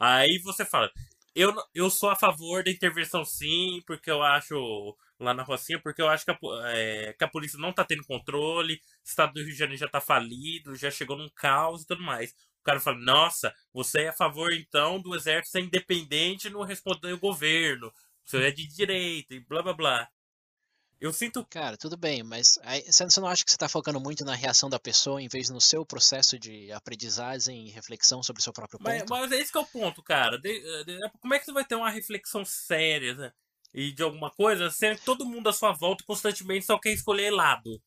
[0.00, 0.90] Aí você fala,
[1.34, 6.02] eu, eu sou a favor da intervenção sim, porque eu acho, lá na Rocinha, porque
[6.02, 6.38] eu acho que a,
[6.72, 9.88] é, que a polícia não tá tendo controle, o estado do Rio de Janeiro já
[9.88, 12.32] tá falido, já chegou num caos e tudo mais.
[12.60, 16.62] O cara fala, nossa, você é a favor então do exército ser independente e não
[16.62, 17.92] responder o governo.
[18.24, 20.08] Você é de direita e blá blá blá.
[21.00, 24.24] Eu sinto Cara, tudo bem, mas aí, você não acha que você está focando muito
[24.24, 28.42] na reação da pessoa em vez no seu processo de aprendizagem e reflexão sobre o
[28.42, 29.10] seu próprio Mas, ponto?
[29.10, 30.38] mas é esse que é o ponto, cara.
[30.38, 33.32] De- de- como é que você vai ter uma reflexão séria né?
[33.74, 37.30] e de alguma coisa, sendo que todo mundo à sua volta constantemente só quer escolher
[37.30, 37.82] lado?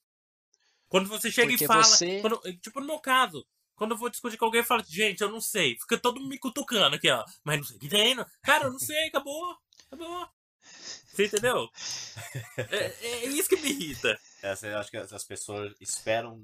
[0.88, 1.84] Quando você chega Porque e fala.
[1.84, 5.22] você- quando- tipo, no meu caso, quando eu vou discutir com alguém, eu falo, gente,
[5.22, 5.76] eu não sei.
[5.80, 7.24] Fica todo mundo me cutucando aqui, ó.
[7.43, 8.15] Mas não sei o que tem.
[8.43, 9.58] Cara, eu não sei, acabou.
[9.88, 10.28] Acabou.
[11.13, 11.69] Você entendeu?
[12.69, 14.19] É, é isso que me irrita.
[14.41, 16.41] Essa, eu acho que as as pessoas esperam.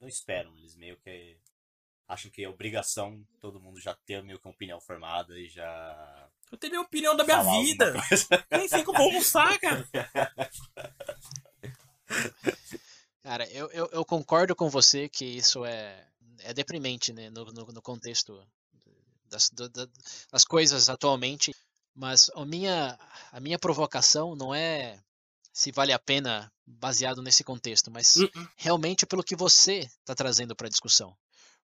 [0.00, 1.36] Não esperam, eles meio que
[2.08, 6.28] acham que é obrigação todo mundo já ter meio que uma opinião formada e já.
[6.50, 7.92] Eu tenho a opinião da minha falar vida.
[8.50, 9.88] Nem sei como vou almoçar, cara.
[13.22, 16.04] Cara, eu, eu, eu concordo com você que isso é,
[16.40, 18.42] é deprimente, né, no, no, no contexto
[19.26, 19.88] das, do- da-
[20.32, 21.54] das coisas atualmente,
[21.94, 22.98] mas a minha,
[23.32, 24.98] a minha provocação não é
[25.52, 28.48] se vale a pena baseado nesse contexto, mas Uh-uh.
[28.56, 31.16] realmente pelo que você está trazendo para a discussão.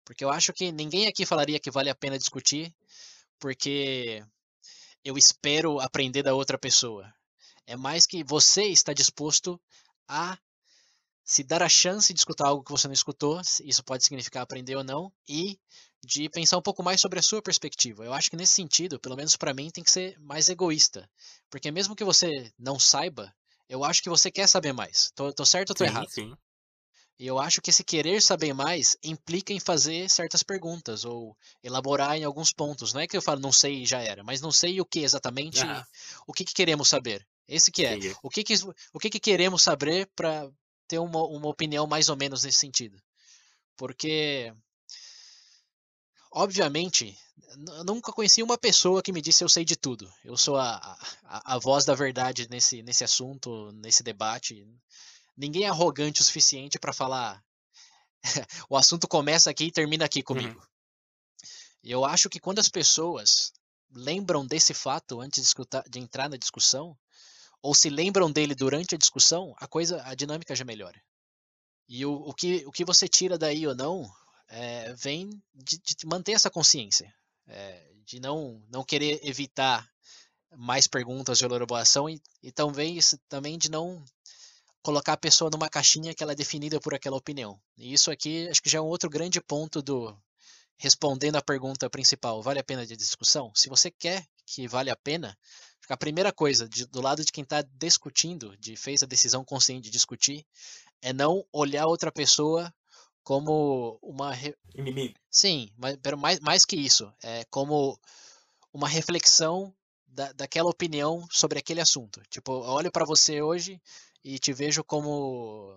[0.05, 2.75] Porque eu acho que ninguém aqui falaria que vale a pena discutir,
[3.39, 4.25] porque
[5.05, 7.13] eu espero aprender da outra pessoa.
[7.67, 9.61] É mais que você está disposto
[10.09, 10.39] a
[11.27, 14.77] se dar a chance de escutar algo que você não escutou, isso pode significar aprender
[14.77, 15.59] ou não, e
[16.05, 18.05] de pensar um pouco mais sobre a sua perspectiva.
[18.05, 21.11] Eu acho que nesse sentido, pelo menos para mim, tem que ser mais egoísta.
[21.51, 23.35] Porque mesmo que você não saiba,
[23.69, 25.11] eu acho que você quer saber mais.
[25.17, 26.09] Tô, tô certo ou tô Sim, errado?
[26.09, 26.37] sim.
[27.19, 32.17] E eu acho que esse querer saber mais implica em fazer certas perguntas ou elaborar
[32.17, 32.93] em alguns pontos.
[32.93, 35.01] Não é que eu falo não sei e já era, mas não sei o que
[35.01, 35.85] exatamente, Ah.
[36.27, 37.27] o que, que queremos saber.
[37.49, 37.95] Esse que é.
[37.97, 38.15] Entendi.
[38.23, 38.55] O que, que,
[38.93, 40.49] o que, que queremos saber para
[40.89, 43.01] ter uma, uma opinião mais ou menos nesse sentido?
[43.77, 44.53] Porque,
[46.33, 47.19] obviamente,
[47.85, 50.11] nunca conheci uma pessoa que me disse eu sei de tudo.
[50.25, 50.77] Eu sou a,
[51.25, 54.67] a, a voz da verdade nesse, nesse assunto, nesse debate.
[55.37, 57.45] Ninguém é arrogante o suficiente para falar
[58.69, 60.67] o assunto começa aqui e termina aqui comigo.
[61.83, 63.53] E eu acho que quando as pessoas
[63.95, 66.97] lembram desse fato antes de, escutar, de entrar na discussão,
[67.67, 71.03] ou se lembram dele durante a discussão, a coisa, a dinâmica já melhora.
[71.89, 74.09] E o, o, que, o que você tira daí ou não
[74.49, 77.13] é, vem de, de manter essa consciência,
[77.49, 79.85] é, de não, não querer evitar
[80.57, 84.01] mais perguntas de elaboração e, e talvez também de não
[84.81, 87.61] colocar a pessoa numa caixinha que ela é definida por aquela opinião.
[87.77, 90.17] E isso aqui acho que já é um outro grande ponto do
[90.79, 93.51] respondendo à pergunta principal, vale a pena de discussão?
[93.57, 95.37] Se você quer que vale a pena,
[95.89, 99.85] a primeira coisa de, do lado de quem está discutindo, de fez a decisão consciente
[99.85, 100.45] de discutir,
[101.01, 102.73] é não olhar outra pessoa
[103.23, 104.57] como uma re...
[104.75, 105.15] Inimigo.
[105.31, 107.99] sim, mas pero mais, mais que isso, é como
[108.73, 109.75] uma reflexão
[110.07, 112.23] da, daquela opinião sobre aquele assunto.
[112.31, 113.81] Tipo, eu olho para você hoje
[114.25, 115.75] e te vejo como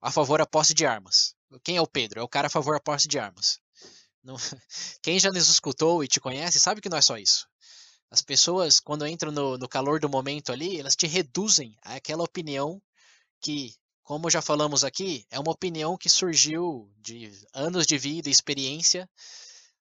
[0.00, 1.34] a favor da posse de armas.
[1.62, 2.20] Quem é o Pedro?
[2.20, 3.60] É o cara a favor da posse de armas.
[4.22, 4.36] Não...
[5.02, 7.48] Quem já nos escutou e te conhece sabe que não é só isso.
[8.14, 12.80] As pessoas, quando entram no, no calor do momento ali, elas te reduzem àquela opinião
[13.40, 13.74] que,
[14.04, 19.10] como já falamos aqui, é uma opinião que surgiu de anos de vida e experiência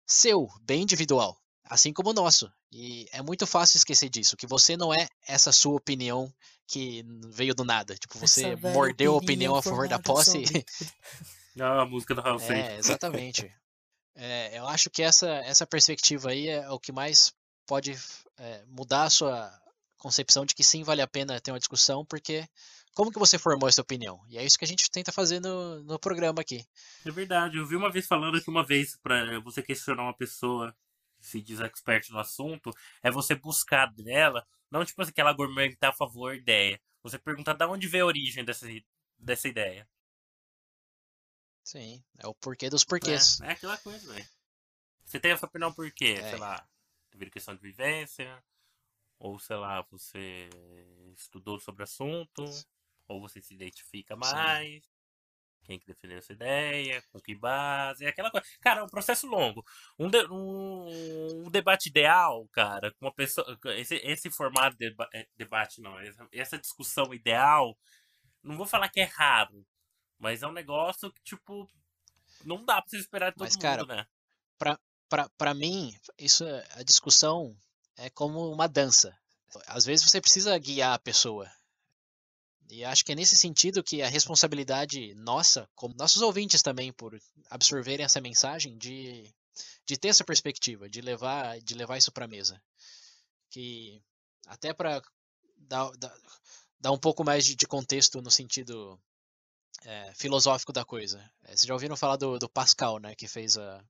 [0.03, 2.51] seu, bem individual, assim como o nosso.
[2.71, 6.33] E é muito fácil esquecer disso, que você não é essa sua opinião
[6.65, 7.95] que veio do nada.
[7.95, 10.41] Tipo, você mordeu a opinião a favor da posse.
[11.61, 12.67] Ah, a música Raul Seixas.
[12.67, 13.55] É, exatamente.
[14.15, 17.31] É, eu acho que essa, essa perspectiva aí é o que mais
[17.65, 17.95] pode
[18.37, 19.61] é, mudar a sua
[19.97, 22.47] concepção de que sim vale a pena ter uma discussão, porque
[22.93, 24.21] como que você formou essa opinião?
[24.27, 26.65] E é isso que a gente tenta fazer no, no programa aqui.
[27.05, 30.75] É verdade, eu vi uma vez falando que uma vez pra você questionar uma pessoa
[31.17, 32.71] que se diz expert no assunto,
[33.01, 36.81] é você buscar dela, não tipo assim, aquela argumentar a favor da ideia.
[37.01, 38.67] Você perguntar de onde veio a origem dessa,
[39.17, 39.87] dessa ideia.
[41.63, 43.39] Sim, é o porquê dos porquês.
[43.41, 44.27] É, é aquela coisa, velho.
[45.05, 46.17] Você tem essa opinião por quê?
[46.19, 46.29] É.
[46.29, 46.65] Sei lá,
[47.13, 48.43] devido a questão de vivência,
[49.19, 50.49] Ou, sei lá, você
[51.17, 52.43] estudou sobre o assunto,
[53.07, 54.83] ou você se identifica mais.
[54.83, 54.93] Sim.
[55.63, 58.45] Quem que defendeu essa ideia, com que base, aquela coisa.
[58.61, 59.63] Cara, é um processo longo.
[59.97, 63.57] Um, de, um, um debate ideal, cara, com uma pessoa.
[63.77, 65.95] Esse, esse formato de deba, é, debate, não.
[66.33, 67.77] Essa discussão ideal,
[68.43, 69.65] não vou falar que é raro,
[70.19, 71.69] mas é um negócio que, tipo,
[72.43, 74.05] não dá pra você esperar de todo mas, mundo, cara, né?
[74.57, 74.77] Pra,
[75.37, 77.55] pra mim, isso, a discussão
[77.97, 79.15] é como uma dança.
[79.67, 81.49] Às vezes você precisa guiar a pessoa.
[82.69, 87.19] E acho que é nesse sentido que a responsabilidade nossa, como nossos ouvintes também, por
[87.49, 89.31] absorverem essa mensagem, de,
[89.85, 92.61] de ter essa perspectiva, de levar, de levar isso para a mesa.
[93.51, 94.01] Que
[94.47, 95.01] até para
[95.57, 96.13] dar, dar,
[96.79, 98.99] dar, um pouco mais de, de contexto no sentido
[99.85, 101.19] é, filosófico da coisa.
[101.43, 103.13] É, vocês já ouviram falar do, do Pascal, né?
[103.15, 103.83] Que fez a.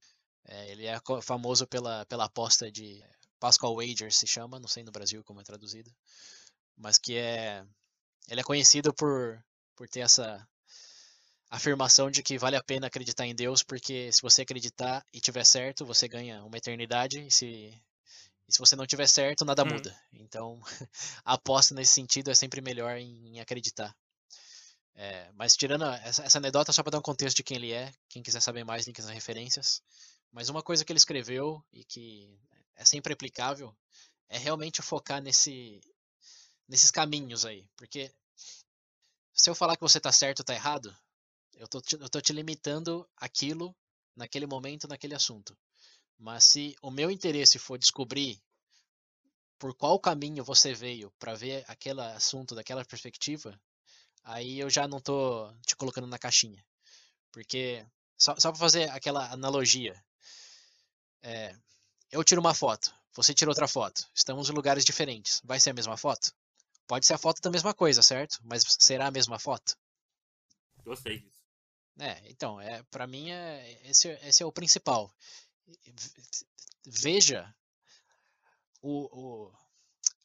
[0.45, 3.03] É, ele é famoso pela, pela aposta de
[3.39, 5.93] Pascal Wager se chama, não sei no Brasil como é traduzido,
[6.77, 7.65] mas que é
[8.29, 9.43] ele é conhecido por
[9.75, 10.47] por ter essa
[11.49, 15.45] afirmação de que vale a pena acreditar em Deus, porque se você acreditar e tiver
[15.45, 17.73] certo, você ganha uma eternidade, e se
[18.47, 19.67] e se você não tiver certo, nada hum.
[19.67, 19.97] muda.
[20.11, 20.59] Então,
[21.23, 23.95] a aposta nesse sentido é sempre melhor em, em acreditar.
[24.95, 27.91] É, mas tirando essa, essa anedota, só para dar um contexto de quem ele é,
[28.09, 29.81] quem quiser saber mais, links nas referências.
[30.33, 32.27] Mas uma coisa que ele escreveu e que
[32.75, 33.73] é sempre aplicável,
[34.27, 35.79] é realmente focar nesse,
[36.67, 37.69] nesses caminhos aí.
[37.77, 38.11] Porque
[39.31, 40.93] se eu falar que você está certo ou está errado,
[41.53, 43.75] eu tô, te, eu te limitando aquilo
[44.15, 45.55] naquele momento, naquele assunto.
[46.17, 48.41] Mas se o meu interesse for descobrir
[49.59, 53.59] por qual caminho você veio para ver aquele assunto daquela perspectiva,
[54.23, 56.65] aí eu já não tô te colocando na caixinha.
[57.31, 57.85] Porque,
[58.17, 60.03] só, só para fazer aquela analogia,
[61.23, 61.55] é,
[62.11, 64.07] eu tiro uma foto, você tira outra foto.
[64.13, 65.41] Estamos em lugares diferentes.
[65.43, 66.33] Vai ser a mesma foto?
[66.85, 68.39] Pode ser a foto da mesma coisa, certo?
[68.43, 69.75] Mas será a mesma foto?
[70.83, 71.41] Gostei disso.
[71.99, 75.13] É, então, é, para mim é, esse, esse é o principal.
[76.85, 77.55] Veja
[78.81, 79.53] o, o,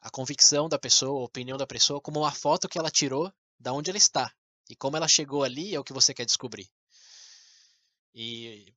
[0.00, 3.72] a convicção da pessoa, a opinião da pessoa, como uma foto que ela tirou da
[3.72, 4.34] onde ela está.
[4.68, 6.68] E como ela chegou ali é o que você quer descobrir.
[8.14, 8.74] E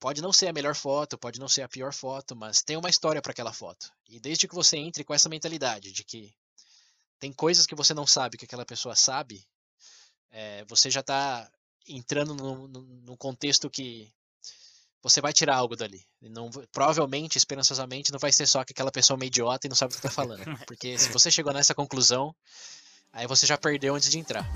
[0.00, 2.88] Pode não ser a melhor foto, pode não ser a pior foto, mas tem uma
[2.88, 3.92] história para aquela foto.
[4.08, 6.34] E desde que você entre com essa mentalidade de que
[7.18, 9.46] tem coisas que você não sabe que aquela pessoa sabe,
[10.30, 11.50] é, você já está
[11.86, 14.10] entrando num contexto que
[15.02, 16.02] você vai tirar algo dali.
[16.22, 19.76] Não, provavelmente, esperançosamente, não vai ser só que aquela pessoa é uma idiota e não
[19.76, 20.44] sabe o que está falando.
[20.66, 22.34] Porque se você chegou nessa conclusão,
[23.12, 24.50] aí você já perdeu antes de entrar.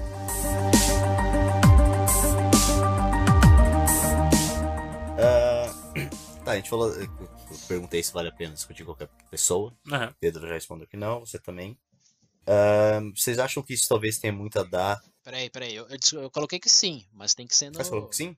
[6.45, 6.93] Tá, a gente falou.
[6.93, 7.09] Eu
[7.67, 9.75] perguntei se vale a pena discutir qualquer pessoa.
[9.87, 10.15] Uhum.
[10.21, 11.79] Pedro já respondeu que não, você também.
[12.43, 15.03] Uh, vocês acham que isso talvez tenha muito a dar?
[15.23, 15.75] Peraí, peraí.
[15.75, 17.79] Eu, eu, eu coloquei que sim, mas tem que ser no.
[17.79, 18.37] Mas falou que sim?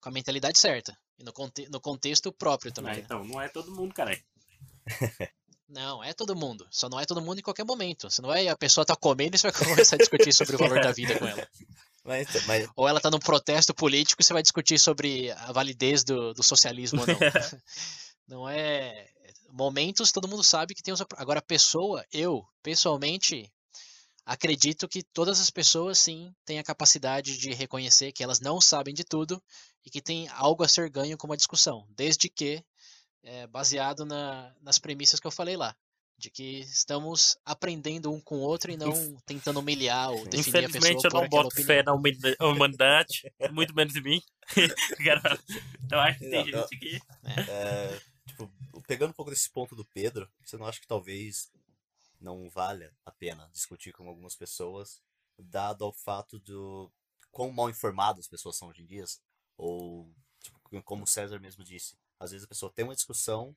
[0.00, 0.96] Com a mentalidade certa.
[1.18, 2.92] E no, conte no contexto próprio também.
[2.92, 4.16] Ah, então, não é todo mundo, cara.
[5.68, 6.66] Não, é todo mundo.
[6.70, 8.10] Só não é todo mundo em qualquer momento.
[8.10, 10.58] Se não é a pessoa tá comendo e você vai começar a discutir sobre o
[10.58, 11.46] valor da vida com ela.
[12.08, 12.66] Mas, mas...
[12.74, 16.42] Ou ela tá num protesto político e você vai discutir sobre a validez do, do
[16.42, 17.18] socialismo ou não.
[18.26, 19.06] não é.
[19.50, 21.02] Momentos todo mundo sabe que tem os.
[21.16, 23.52] Agora, pessoa, eu, pessoalmente,
[24.24, 28.94] acredito que todas as pessoas, sim, têm a capacidade de reconhecer que elas não sabem
[28.94, 29.42] de tudo
[29.84, 32.64] e que tem algo a ser ganho com uma discussão, desde que
[33.22, 35.76] é, baseado na, nas premissas que eu falei lá
[36.18, 38.92] de que estamos aprendendo um com o outro e não
[39.24, 44.02] tentando humilhar ou definir a pessoa eu não boto fé na humanidade, muito menos em
[44.02, 44.22] mim.
[45.92, 47.00] eu acho que tem não, gente aqui.
[47.22, 47.40] É.
[47.50, 48.50] É, tipo,
[48.86, 51.52] pegando um pouco desse ponto do Pedro, você não acha que talvez
[52.20, 55.00] não valha a pena discutir com algumas pessoas,
[55.38, 56.90] dado ao fato do
[57.30, 59.04] quão mal informadas as pessoas são hoje em dia?
[59.56, 63.54] Ou, tipo, como o César mesmo disse, às vezes a pessoa tem uma discussão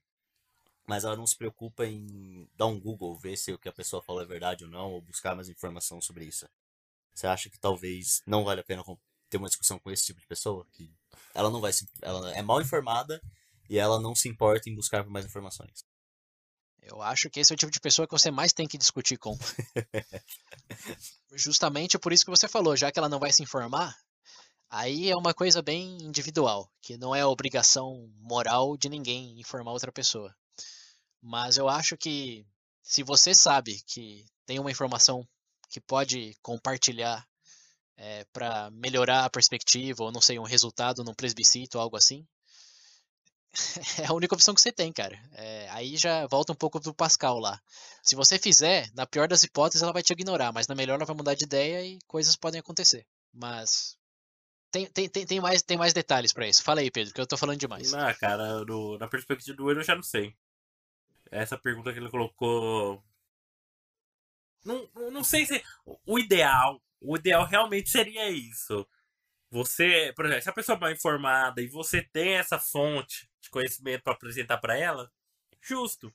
[0.88, 4.02] mas ela não se preocupa em dar um Google, ver se o que a pessoa
[4.02, 6.48] falou é verdade ou não, ou buscar mais informação sobre isso.
[7.14, 8.84] Você acha que talvez não vale a pena
[9.30, 10.66] ter uma discussão com esse tipo de pessoa?
[10.72, 10.94] Que
[11.34, 13.22] ela não vai se, ela é mal informada
[13.70, 15.86] e ela não se importa em buscar mais informações.
[16.82, 19.18] Eu acho que esse é o tipo de pessoa que você mais tem que discutir
[19.18, 19.38] com.
[21.32, 23.96] Justamente por isso que você falou, já que ela não vai se informar,
[24.70, 29.92] aí é uma coisa bem individual, que não é obrigação moral de ninguém informar outra
[29.92, 30.36] pessoa.
[31.22, 32.46] Mas eu acho que
[32.82, 35.28] se você sabe que tem uma informação
[35.70, 37.26] que pode compartilhar
[37.96, 42.28] é, eh, para melhorar a perspectiva, ou não sei, um resultado num plebiscito, algo assim,
[44.02, 45.20] é a única opção que você tem, cara.
[45.34, 47.62] É, aí já volta um pouco do Pascal lá.
[48.02, 51.06] Se você fizer, na pior das hipóteses, ela vai te ignorar, mas na melhor ela
[51.06, 53.06] vai mudar de ideia e coisas podem acontecer.
[53.34, 53.98] Mas
[54.72, 56.64] tem, tem, tem, tem, mais, tem mais detalhes para isso.
[56.64, 57.94] Fala aí, Pedro, que eu tô falando demais.
[57.94, 60.36] Ah, cara, no, na perspectiva do eu já não sei.
[61.32, 63.02] Essa pergunta que ele colocou.
[64.66, 65.64] Não, não sei se.
[66.06, 66.82] O ideal.
[67.00, 68.88] O ideal realmente seria isso.
[69.50, 73.50] Você, por exemplo, se a pessoa é mal informada e você tem essa fonte de
[73.50, 75.12] conhecimento para apresentar para ela,
[75.62, 76.14] justo.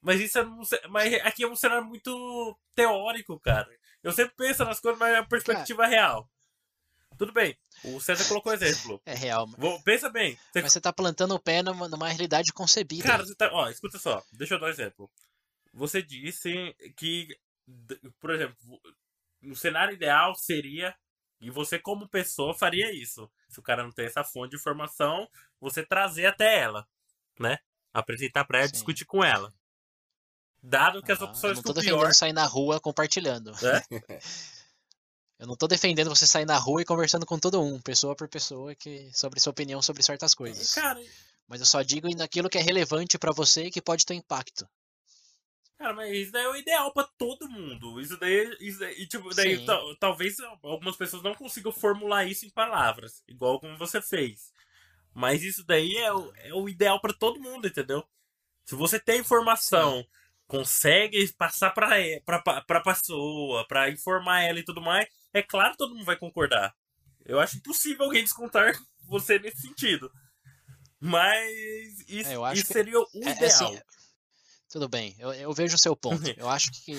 [0.00, 3.68] Mas isso é um, mas aqui é um cenário muito teórico, cara.
[4.02, 6.30] Eu sempre penso nas coisas, mas é a perspectiva cara, real.
[7.18, 7.56] Tudo bem.
[7.84, 9.00] O César colocou exemplo.
[9.06, 9.46] É real.
[9.58, 10.36] Vou, pensa bem.
[10.52, 10.62] Você...
[10.62, 13.04] Mas você tá plantando o pé numa, numa realidade concebida.
[13.04, 13.50] Cara, você tá.
[13.52, 14.22] Ó, escuta só.
[14.32, 15.10] Deixa eu dar um exemplo.
[15.72, 17.28] Você disse que,
[18.20, 18.56] por exemplo,
[19.40, 20.94] no cenário ideal seria.
[21.38, 23.30] E você, como pessoa, faria isso.
[23.50, 25.28] Se o cara não tem essa fonte de informação,
[25.60, 26.86] você trazer até ela,
[27.38, 27.58] né?
[27.92, 28.72] Apresentar pra ela, Sim.
[28.72, 29.52] discutir com ela.
[30.62, 32.14] Dado que ah, as opções eu não tô defendendo pior...
[32.14, 33.52] sair na rua compartilhando.
[33.52, 33.82] É?
[35.38, 38.28] Eu não tô defendendo você sair na rua e conversando com todo um, pessoa por
[38.28, 40.72] pessoa, que sobre sua opinião sobre certas coisas.
[40.72, 41.00] Cara,
[41.46, 44.68] mas eu só digo naquilo que é relevante para você e que pode ter impacto.
[45.78, 48.00] Cara, mas isso daí é o ideal para todo mundo.
[48.00, 49.64] Isso daí, isso daí tipo, daí
[50.00, 54.52] talvez algumas pessoas não consigam formular isso em palavras, igual como você fez.
[55.14, 58.06] Mas isso daí é o, é o ideal para todo mundo, entendeu?
[58.64, 60.08] Se você tem informação, Sim.
[60.46, 61.90] consegue passar para
[62.66, 65.06] para pessoa, para informar ela e tudo mais,
[65.38, 66.74] é claro que todo mundo vai concordar.
[67.24, 68.72] Eu acho impossível alguém descontar
[69.06, 70.10] você nesse sentido.
[70.98, 73.68] Mas isso, é, isso seria o é, é ideal.
[73.68, 73.80] Assim,
[74.70, 76.22] tudo bem, eu, eu vejo o seu ponto.
[76.36, 76.94] Eu acho que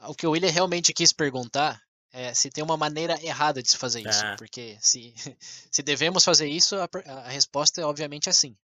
[0.00, 1.80] o que o William realmente quis perguntar
[2.12, 4.24] é se tem uma maneira errada de se fazer isso.
[4.24, 4.34] Ah.
[4.36, 5.14] Porque se,
[5.70, 8.56] se devemos fazer isso, a, a resposta é obviamente assim.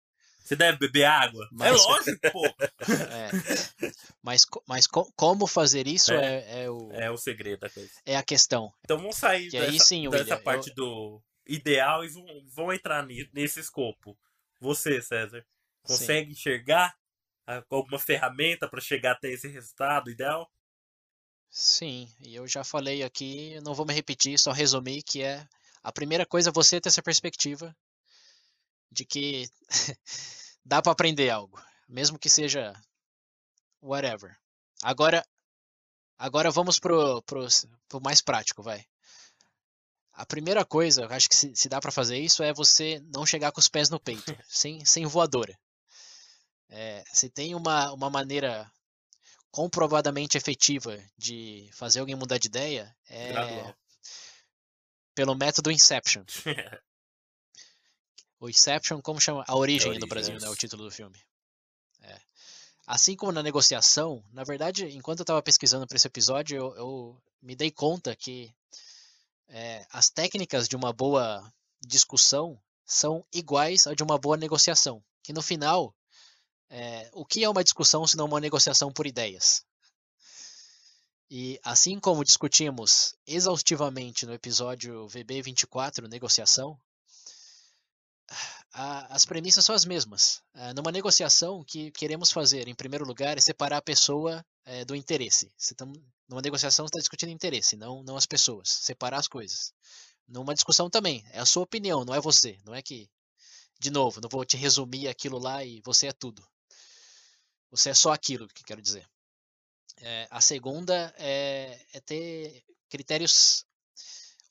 [0.47, 1.45] Você deve beber água.
[1.45, 2.43] É mas, é lógico, pô.
[3.11, 3.31] É,
[4.23, 6.93] mas mas co como fazer isso é, é, é, o.
[6.93, 7.91] É o segredo da coisa.
[8.05, 8.73] É a questão.
[8.85, 10.75] Então vamos sair que dessa, aí, sim, dessa William, parte eu...
[10.77, 14.17] do ideal e vão, vão entrar nesse escopo.
[14.61, 15.45] Você, César,
[15.83, 16.33] consegue sim.
[16.33, 16.95] enxergar
[17.69, 20.49] alguma ferramenta para chegar até esse resultado ideal?
[21.51, 25.45] Sim, e eu já falei aqui, não vou me repetir, só resumir que é
[25.83, 27.75] a primeira coisa é você ter essa perspectiva
[28.97, 29.49] de que
[30.65, 32.73] dá para aprender algo, mesmo que seja
[33.83, 34.37] whatever.
[34.83, 35.25] Agora,
[36.19, 37.47] agora vamos pro, pro,
[37.89, 38.85] pro mais prático, vai.
[40.15, 43.53] A primeira coisa, acho que se, se dá para fazer isso, é você não chegar
[43.53, 45.57] com os pés no peito, sem, sem voadora.
[46.71, 48.71] É, se tem uma, uma maneira
[49.51, 53.77] comprovadamente efetiva de fazer alguém mudar de ideia, é Gradual.
[55.15, 56.25] pelo método Inception.
[58.39, 59.45] O Inception, como chama?
[59.47, 60.49] A Origem, no Brasil, né?
[60.49, 61.19] O título do filme.
[62.03, 62.21] É.
[62.87, 67.23] Assim como na negociação, na verdade, enquanto eu estava pesquisando para esse episódio, eu, eu,
[67.43, 68.55] me dei conta que
[69.49, 75.03] é, as técnicas de uma boa discussão são iguais a de uma boa negociação.
[75.23, 75.95] Que no final,
[76.69, 79.65] é, o que é uma discussão se não uma negociação por ideias?
[81.29, 86.79] E assim como discutimos exaustivamente no episódio VB24, negociação,
[88.73, 90.43] as premissas são as mesmas.
[90.55, 94.85] É, numa negociação, o que queremos fazer, em primeiro lugar, é separar a pessoa é,
[94.85, 95.53] do interesse.
[96.29, 98.69] Numa negociação, você está discutindo interesse, não, não as pessoas.
[98.69, 99.73] Separar as coisas.
[100.29, 102.59] Numa discussão também, é a sua opinião, não é você.
[102.65, 103.09] Não é que,
[103.79, 106.47] de novo, não vou te resumir aquilo lá e você é tudo.
[107.71, 109.07] Você é só aquilo que quero dizer.
[109.99, 113.66] É, a segunda é, é ter critérios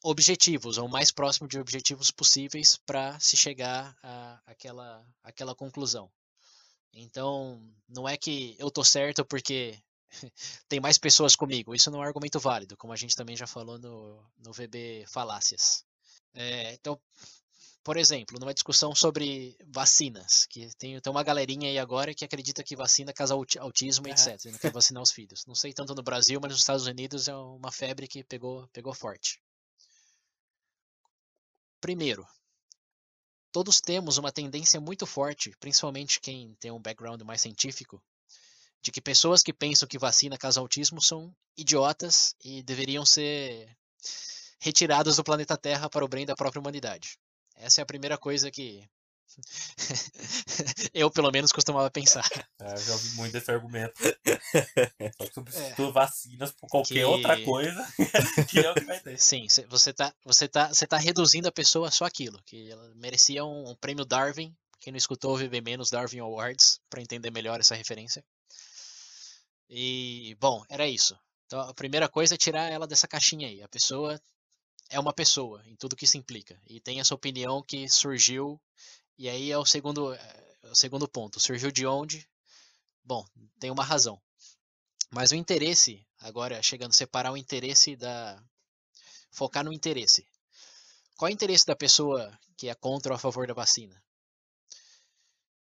[0.05, 6.11] objetivos, ou o mais próximo de objetivos possíveis para se chegar a aquela, aquela conclusão.
[6.93, 9.77] Então, não é que eu tô certo porque
[10.69, 11.73] tem mais pessoas comigo.
[11.73, 15.05] Isso não é um argumento válido, como a gente também já falou no, no VB
[15.07, 15.83] Falácias.
[16.35, 17.01] É, então,
[17.83, 22.63] por exemplo, numa discussão sobre vacinas, que tem, tem uma galerinha aí agora que acredita
[22.63, 24.45] que vacina causa autismo, etc.
[24.45, 25.47] E não quer vacinar os filhos.
[25.47, 28.93] Não sei tanto no Brasil, mas nos Estados Unidos é uma febre que pegou, pegou
[28.93, 29.41] forte.
[31.85, 32.27] Primeiro,
[33.51, 38.03] todos temos uma tendência muito forte, principalmente quem tem um background mais científico,
[38.81, 43.71] de que pessoas que pensam que vacina causa autismo são idiotas e deveriam ser
[44.59, 47.19] retiradas do planeta Terra para o bem da própria humanidade.
[47.55, 48.83] Essa é a primeira coisa que
[50.93, 52.27] eu, pelo menos, costumava pensar.
[52.59, 53.93] É, já ouvi muito esse argumento.
[55.17, 57.03] Só que substitui é, vacinas por qualquer que...
[57.03, 57.85] outra coisa,
[58.49, 59.19] que é o que vai ter.
[59.19, 63.43] Sim, você tá, você, tá, você tá reduzindo a pessoa só aquilo, que ela merecia
[63.43, 67.59] um, um prêmio Darwin, Quem não escutou, ouve bem menos Darwin Awards para entender melhor
[67.59, 68.23] essa referência.
[69.69, 71.17] E, bom, era isso.
[71.45, 73.61] Então, a primeira coisa é tirar ela dessa caixinha aí.
[73.61, 74.19] A pessoa
[74.89, 76.59] é uma pessoa, em tudo que isso implica.
[76.67, 78.61] E tem essa opinião que surgiu,
[79.17, 81.39] e aí é o segundo, é o segundo ponto.
[81.39, 82.27] Surgiu de onde?
[83.03, 83.25] Bom,
[83.59, 84.21] tem uma razão.
[85.11, 88.41] Mas o interesse, agora chegando a separar o interesse da.
[89.31, 90.27] focar no interesse.
[91.15, 94.03] Qual é o interesse da pessoa que é contra ou a favor da vacina?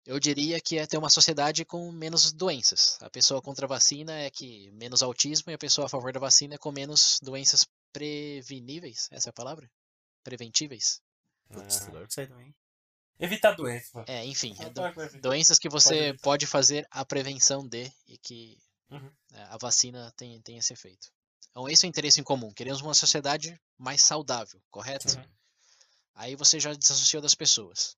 [0.07, 2.97] Eu diria que é ter uma sociedade com menos doenças.
[3.01, 6.21] A pessoa contra a vacina é que menos autismo e a pessoa a favor da
[6.21, 9.09] vacina é com menos doenças preveníveis.
[9.11, 9.71] Essa é a palavra?
[10.23, 11.03] Preventíveis?
[11.53, 12.55] Putz, agora eu sei também.
[13.21, 14.03] Evitar doença.
[14.09, 16.23] É, enfim, é do- doenças que você evitar.
[16.23, 18.59] pode fazer a prevenção de e que
[18.91, 19.11] Uhum.
[19.33, 21.09] é, a vacina tem, tem esse efeito.
[21.51, 22.53] Então, esse é o interesse em comum.
[22.53, 25.17] Queremos uma sociedade mais saudável, correto?
[25.17, 25.25] Uhum.
[26.15, 27.97] Aí você já desassociou das pessoas.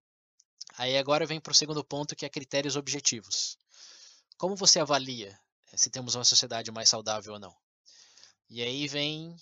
[0.76, 3.56] Aí agora vem para o segundo ponto, que é critérios objetivos.
[4.38, 5.38] Como você avalia
[5.72, 7.54] eh, se temos uma sociedade mais saudável ou não?
[8.50, 9.34] E aí vem,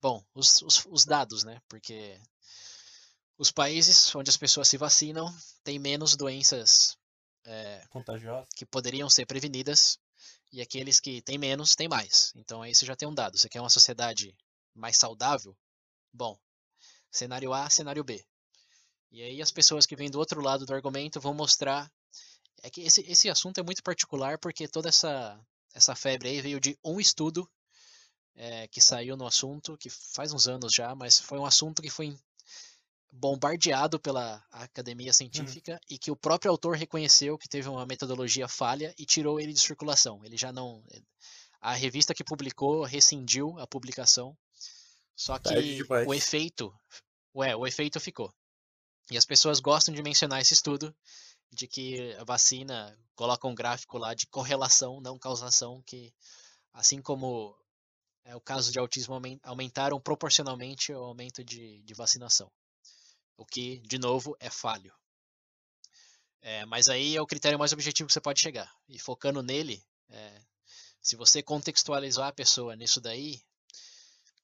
[0.00, 1.60] bom, os, os, os dados, né?
[1.68, 2.18] Porque
[3.40, 5.34] os países onde as pessoas se vacinam
[5.64, 6.98] têm menos doenças
[7.46, 8.46] eh, Contagiosa.
[8.54, 9.98] que poderiam ser prevenidas
[10.52, 12.34] e aqueles que têm menos têm mais.
[12.36, 13.38] Então aí você já tem um dado.
[13.38, 14.36] Você quer uma sociedade
[14.74, 15.56] mais saudável?
[16.12, 16.38] Bom,
[17.10, 18.22] cenário A, cenário B.
[19.10, 21.90] E aí as pessoas que vêm do outro lado do argumento vão mostrar
[22.62, 25.40] é que esse, esse assunto é muito particular porque toda essa
[25.72, 27.50] essa febre aí veio de um estudo
[28.34, 31.88] eh, que saiu no assunto que faz uns anos já, mas foi um assunto que
[31.88, 32.14] foi
[33.12, 38.94] bombardeado pela academia científica e que o próprio autor reconheceu que teve uma metodologia falha
[38.98, 40.24] e tirou ele de circulação.
[40.24, 40.84] Ele já não.
[41.60, 44.36] A revista que publicou rescindiu a publicação.
[45.16, 46.72] Só que o efeito.
[47.34, 48.32] Ué, o efeito ficou.
[49.10, 50.94] E as pessoas gostam de mencionar esse estudo
[51.52, 56.14] de que a vacina coloca um gráfico lá de correlação, não causação, que
[56.72, 57.56] assim como
[58.24, 62.50] é o caso de autismo aumen- aumentaram proporcionalmente o aumento de, de vacinação.
[63.40, 64.92] O que, de novo, é falho.
[66.42, 68.70] É, mas aí é o critério mais objetivo que você pode chegar.
[68.86, 70.42] E focando nele, é,
[71.00, 73.40] se você contextualizar a pessoa nisso daí,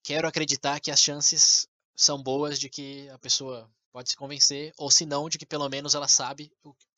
[0.01, 4.89] quero acreditar que as chances são boas de que a pessoa pode se convencer, ou
[4.89, 6.51] se não, de que pelo menos ela sabe.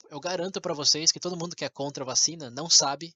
[0.10, 3.14] Eu, garanto para vocês que todo mundo que é contra a vacina não sabe,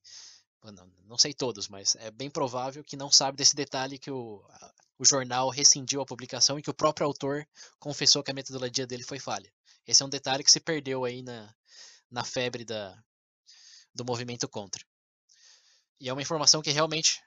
[0.62, 4.44] não, não sei todos, mas é bem provável que não sabe desse detalhe que o,
[5.04, 7.46] o jornal rescindiu a publicação e que o próprio autor
[7.78, 9.54] confessou que a metodologia dele foi falha.
[9.86, 11.54] Esse é um detalhe que se perdeu aí na,
[12.10, 12.98] na febre da,
[13.94, 14.82] do movimento contra.
[16.00, 17.22] E é uma informação que realmente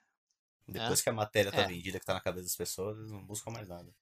[0.67, 1.67] Depois que a matéria tá É.
[1.69, 3.95] vendida, que tá na cabeça das pessoas, eles não buscam mais nada.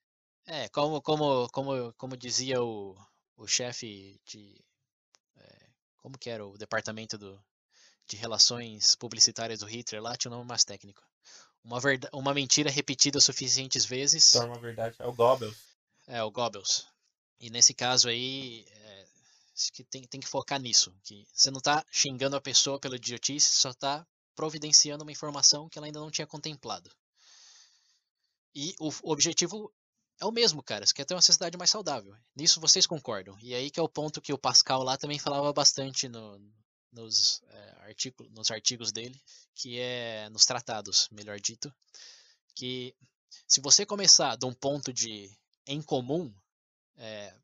[0.46, 2.96] É, como, como, como, como dizia o,
[3.36, 4.64] o chefe de.
[5.36, 5.66] é,
[5.98, 7.42] como que era o departamento do,
[8.06, 11.02] de relações publicitárias do Hitler lá, tinha um nome mais técnico.
[11.64, 14.32] Uma, verda, uma mentira repetida suficientes vezes.
[14.32, 14.94] Torna a verdade.
[14.98, 15.56] É o Goebbels.
[16.06, 16.86] É, o Goebbels.
[17.40, 19.06] E nesse caso aí, é,
[19.56, 20.94] acho que tem, tem que focar nisso.
[21.02, 24.06] Que você não tá xingando a pessoa pela idiotice, só tá
[24.36, 26.90] providenciando uma informação que ela ainda não tinha contemplado.
[28.54, 29.72] E o, o objetivo
[30.20, 30.86] é o mesmo, cara.
[30.86, 32.14] Você quer ter uma sociedade mais saudável.
[32.36, 33.36] Nisso vocês concordam.
[33.40, 36.38] E aí que é o ponto que o Pascal lá também falava bastante no,
[36.94, 39.20] nos, é, artigo, nos artigos dele,
[39.54, 41.72] que é nos tratados, melhor dito,
[42.54, 42.94] que
[43.46, 45.30] se você começar de um ponto de
[45.66, 46.32] em comum,
[46.96, 47.34] é,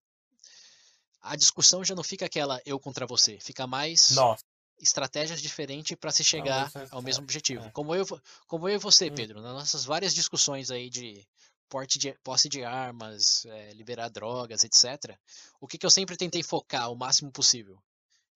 [1.21, 4.45] a discussão já não fica aquela eu contra você, fica mais Nossa.
[4.79, 7.65] estratégias diferentes para se chegar mesmo ao mesmo objetivo.
[7.65, 7.71] é.
[7.71, 8.07] Como eu,
[8.47, 9.15] como eu e você, Hum.
[9.15, 11.27] Pedro, nas nossas várias discussões aí de
[11.69, 15.17] porte de posse de armas, é, liberar drogas, etc.
[15.61, 17.81] O que, que eu sempre tentei focar o máximo possível,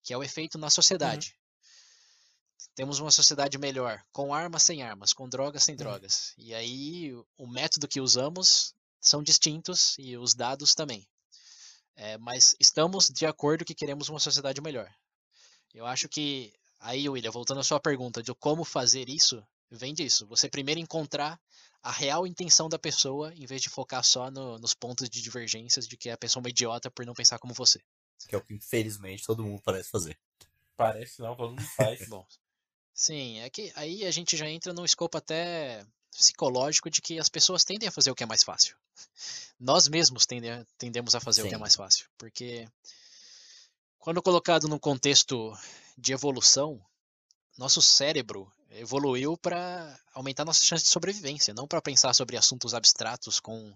[0.04, 1.34] que é o efeito na sociedade.
[2.76, 6.34] Temos uma sociedade melhor com armas, sem armas, com drogas, sem drogas.
[6.38, 11.06] E aí o- o método que usamos são distintos e os dados também.
[11.96, 14.92] É, mas estamos de acordo que queremos uma sociedade melhor.
[15.72, 20.26] Eu acho que aí, William, voltando à sua pergunta de como fazer isso, vem disso.
[20.26, 21.40] Você primeiro encontrar
[21.82, 25.86] a real intenção da pessoa, em vez de focar só no- nos pontos de divergências
[25.86, 27.80] de que a pessoa é uma idiota por não pensar como você.
[28.26, 30.18] Que é o que, infelizmente, todo mundo parece fazer.
[30.76, 32.06] Parece não, todo mundo faz.
[32.08, 32.26] Bom,
[32.92, 37.28] sim, é que aí a gente já entra num escopo até psicológico de que as
[37.28, 38.76] pessoas tendem a fazer o que é mais fácil.
[39.58, 41.60] Nós mesmos tendem, tendemos a fazer o que é Sim.
[41.60, 42.68] mais fácil, porque
[43.98, 45.52] quando colocado num contexto
[45.96, 46.80] de evolução,
[47.56, 53.40] nosso cérebro evoluiu para aumentar nossa chance de sobrevivência, não para pensar sobre assuntos abstratos
[53.40, 53.74] com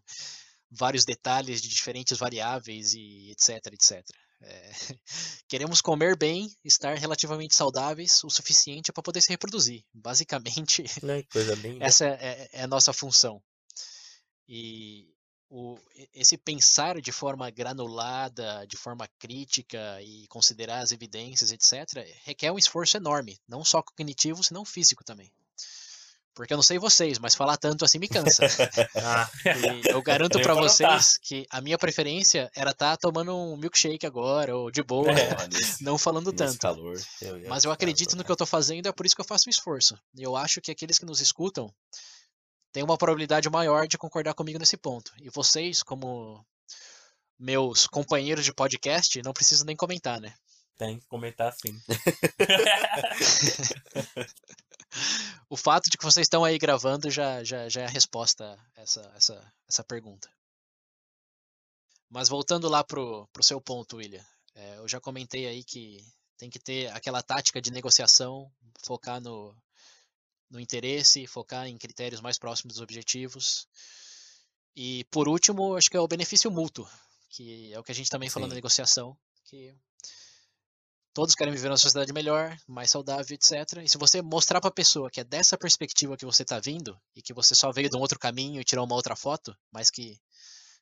[0.70, 4.04] vários detalhes de diferentes variáveis e etc, etc.
[4.40, 4.70] É,
[5.48, 9.84] queremos comer bem, estar relativamente saudáveis o suficiente para poder se reproduzir.
[9.92, 11.24] Basicamente, Né?
[11.62, 11.84] Linda.
[11.84, 13.42] essa é, é a nossa função.
[14.48, 15.12] E
[15.50, 15.78] o,
[16.14, 22.58] esse pensar de forma granulada, de forma crítica e considerar as evidências, etc., requer um
[22.58, 25.32] esforço enorme, não só cognitivo, senão físico também.
[26.38, 28.46] Porque eu não sei vocês, mas falar tanto assim me cansa.
[28.94, 29.28] Ah,
[29.90, 30.56] eu garanto anotar.
[30.56, 35.30] vocês que a minha preferência era estar tomando um milkshake agora, ou de boa, É.
[35.82, 36.58] Não falando tanto.
[36.58, 36.96] calor.
[37.20, 39.48] eu Mas eu acredito no que eu tô fazendo, é por isso que eu faço
[39.48, 39.98] um esforço.
[40.16, 41.74] E eu acho que aqueles que nos escutam
[42.72, 45.12] têm uma probabilidade maior de concordar comigo nesse ponto.
[45.20, 46.44] E vocês, como
[47.36, 50.32] meus companheiros de podcast, não precisam nem comentar, né?
[50.76, 51.76] tem que comentar sim.
[55.50, 58.80] O fato de que vocês estão aí gravando já, já, já é a resposta a
[58.82, 60.30] essa, essa, essa pergunta.
[62.10, 64.24] Mas voltando lá pro, pro seu ponto, William.
[64.54, 66.04] é, eu já comentei aí que
[66.36, 68.50] tem que ter aquela tática de negociação,
[68.84, 69.54] focar no,
[70.50, 73.66] no interesse, focar em critérios mais próximos dos objetivos.
[74.76, 76.88] E por último, acho que é o benefício mútuo,
[77.30, 78.58] que é o que a gente também falou na Sim.
[78.58, 79.74] negociação, que
[81.18, 83.82] todos querem viver uma sociedade melhor, mais saudável, etc.
[83.82, 86.96] E se você mostrar para a pessoa que é dessa perspectiva que você está vindo
[87.12, 89.90] e que você só veio de um outro caminho e tirou uma outra foto, mas
[89.90, 90.16] que,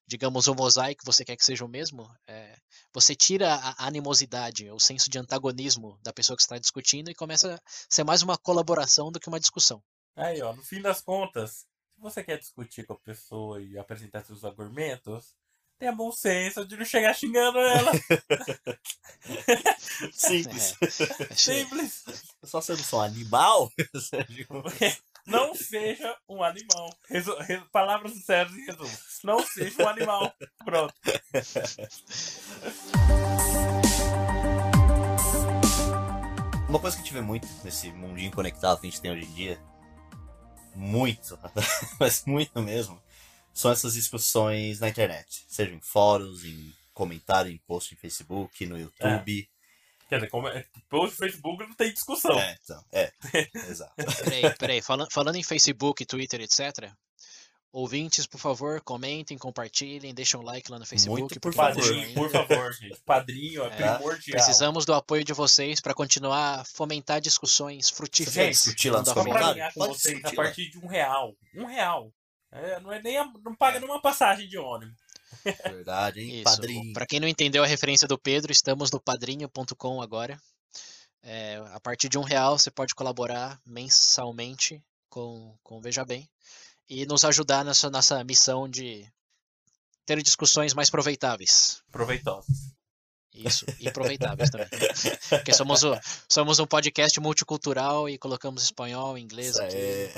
[0.06, 2.54] digamos, o mosaico você quer que seja o mesmo, é,
[2.92, 7.54] você tira a animosidade, o senso de antagonismo da pessoa que está discutindo e começa
[7.54, 9.82] a ser mais uma colaboração do que uma discussão.
[10.14, 14.22] Aí, ó, no fim das contas, se você quer discutir com a pessoa e apresentar
[14.22, 15.34] seus argumentos,
[15.78, 17.92] tenha bom senso de não chegar xingando ela.
[20.12, 20.74] Simples.
[20.82, 22.04] É, Simples.
[22.44, 23.70] Só sou um animal.
[25.26, 26.88] Não seja um animal.
[27.08, 28.98] Resu- re- palavras sinceras em resumo.
[29.24, 30.32] Não seja um animal.
[30.64, 30.94] Pronto.
[36.68, 39.24] Uma coisa que a gente vê muito nesse mundinho conectado que a gente tem hoje
[39.24, 39.60] em dia,
[40.74, 41.38] muito,
[41.98, 43.00] mas muito mesmo,
[43.56, 45.44] são essas discussões na internet.
[45.48, 49.48] Seja em fóruns, em comentário, em post em Facebook, no YouTube.
[50.08, 52.38] Quer dizer, como é, post no Facebook não tem discussão.
[52.38, 53.12] É, então, é,
[53.68, 53.94] exato.
[53.96, 54.82] Peraí, peraí.
[54.82, 56.92] Falando, falando em Facebook, Twitter, etc.
[57.72, 61.20] Ouvintes, por favor, comentem, compartilhem, deixem um like lá no Facebook.
[61.20, 61.82] Muito por favor.
[61.82, 63.00] Padrinho, por favor, gente.
[63.04, 63.94] Padrinho é, É.
[63.96, 64.36] primordial.
[64.36, 68.64] Precisamos do apoio de vocês para continuar a fomentar discussões frutíferas.
[69.48, 70.42] alinhar com Pode vocês, a discutir lá.
[70.44, 71.34] partir de um real.
[71.54, 72.12] Um real.
[72.52, 74.94] É, não é nem a- não paga nenhuma passagem de ônibus.
[75.44, 76.34] Verdade, hein?
[76.36, 76.44] Isso.
[76.44, 76.92] Padrinho.
[76.92, 80.40] Para quem não entendeu a referência do Pedro, estamos no padrinho.com agora.
[81.22, 84.80] É, a partir de um real você pode colaborar mensalmente
[85.10, 86.28] com, com o Veja Bem
[86.88, 89.04] e nos ajudar nessa nossa missão de
[90.04, 91.82] ter discussões mais proveitáveis.
[91.90, 92.75] Proveitosos.
[93.36, 94.66] Isso, e aproveitáveis também.
[95.28, 100.10] Porque somos, o, somos um podcast multicultural e colocamos espanhol, inglês aqui,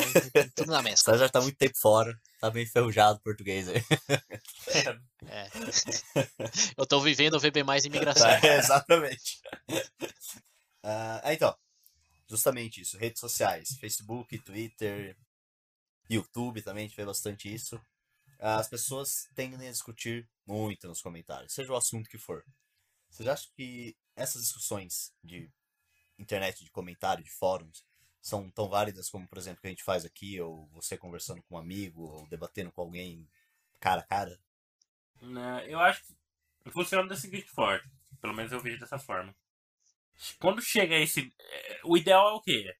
[0.55, 1.15] tudo na O mescla.
[1.15, 3.83] César tá muito tempo fora, tá bem enferrujado o português aí.
[5.31, 5.49] É.
[6.77, 8.29] Eu tô vivendo o VB mais imigração.
[8.43, 9.41] É, exatamente.
[10.83, 11.55] Ah, então,
[12.29, 12.97] justamente isso.
[12.97, 15.17] Redes sociais, Facebook, Twitter,
[16.09, 17.79] YouTube também, a gente vê bastante isso.
[18.39, 22.45] As pessoas tendem a discutir muito nos comentários, seja o assunto que for.
[23.09, 25.51] Vocês acham que essas discussões de
[26.19, 27.85] internet, de comentário, de fóruns,
[28.21, 31.55] são tão válidas como, por exemplo, que a gente faz aqui, ou você conversando com
[31.55, 33.29] um amigo, ou debatendo com alguém
[33.81, 34.41] cara a cara?
[35.23, 36.03] Né, Eu acho
[36.65, 37.85] que funciona da seguinte forma.
[38.21, 39.35] Pelo menos eu vejo dessa forma.
[40.41, 41.35] Quando chega esse.
[41.39, 42.75] é, O ideal é o quê?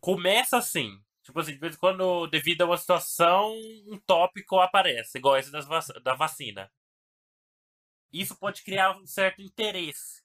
[0.00, 1.00] Começa assim.
[1.22, 3.54] Tipo assim, de vez em quando, devido a uma situação,
[3.88, 6.70] um tópico aparece, igual esse das vac- da vacina.
[8.14, 10.22] Isso pode criar um certo interesse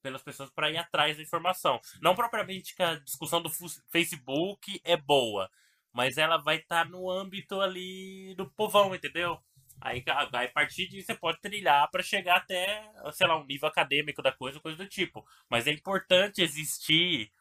[0.00, 1.80] pelas pessoas para ir atrás da informação.
[2.00, 3.50] Não propriamente que a discussão do
[3.90, 5.50] Facebook é boa,
[5.92, 9.40] mas ela vai estar no âmbito ali do povão, entendeu?
[9.80, 13.44] Aí, a aí, a partir disso, você pode trilhar para chegar até, sei lá, um
[13.44, 15.26] nível acadêmico da coisa, coisa do tipo.
[15.50, 17.32] Mas é importante existir,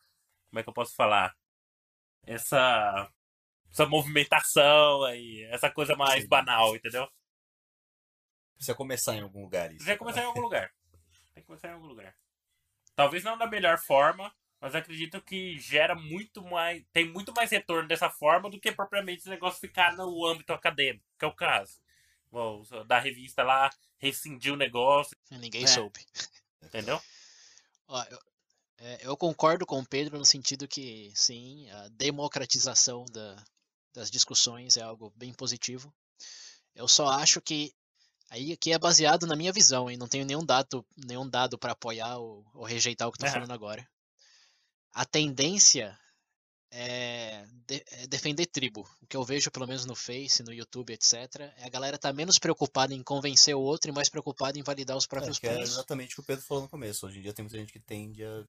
[0.49, 1.35] como é que eu posso falar?
[2.25, 3.11] Essa,
[3.71, 7.07] essa movimentação aí, essa coisa mais banal, entendeu?
[8.61, 9.79] Precisa começar em algum lugar isso.
[9.83, 10.71] Você vai começar em algum lugar.
[11.33, 12.15] Tem que começar em algum lugar.
[12.95, 16.83] Talvez não da melhor forma, mas acredito que gera muito mais.
[16.93, 21.03] Tem muito mais retorno dessa forma do que propriamente esse negócio ficar no âmbito acadêmico,
[21.17, 21.81] que é o caso.
[22.31, 25.67] Bom, da revista lá rescindiu o negócio, Ninguém É.
[25.67, 25.99] soube.
[26.61, 27.01] entendeu?
[27.87, 28.19] Ó, eu,
[28.77, 33.43] é, eu concordo com o Pedro no sentido que, sim, a democratização da-
[33.91, 35.91] das discussões é algo bem positivo.
[36.75, 37.73] Eu só acho que
[38.31, 39.97] Aí aqui é baseado na minha visão, hein?
[39.97, 43.25] Não tenho nenhum dado, nenhum dado para apoiar ou, ou, rejeitar o que eu tô
[43.25, 43.33] Aham.
[43.33, 43.85] falando agora.
[44.93, 45.99] A tendência
[46.71, 48.89] é, de- é defender tribo.
[49.01, 51.13] O que eu vejo, pelo menos no Face, no YouTube, etc.,
[51.57, 54.95] é a galera tá menos preocupada em convencer o outro e mais preocupada em validar
[54.95, 55.71] os próprios É, que é pontos.
[55.71, 57.05] exatamente o que o Pedro falou no começo.
[57.05, 58.45] Hoje em dia tem muita gente que tende a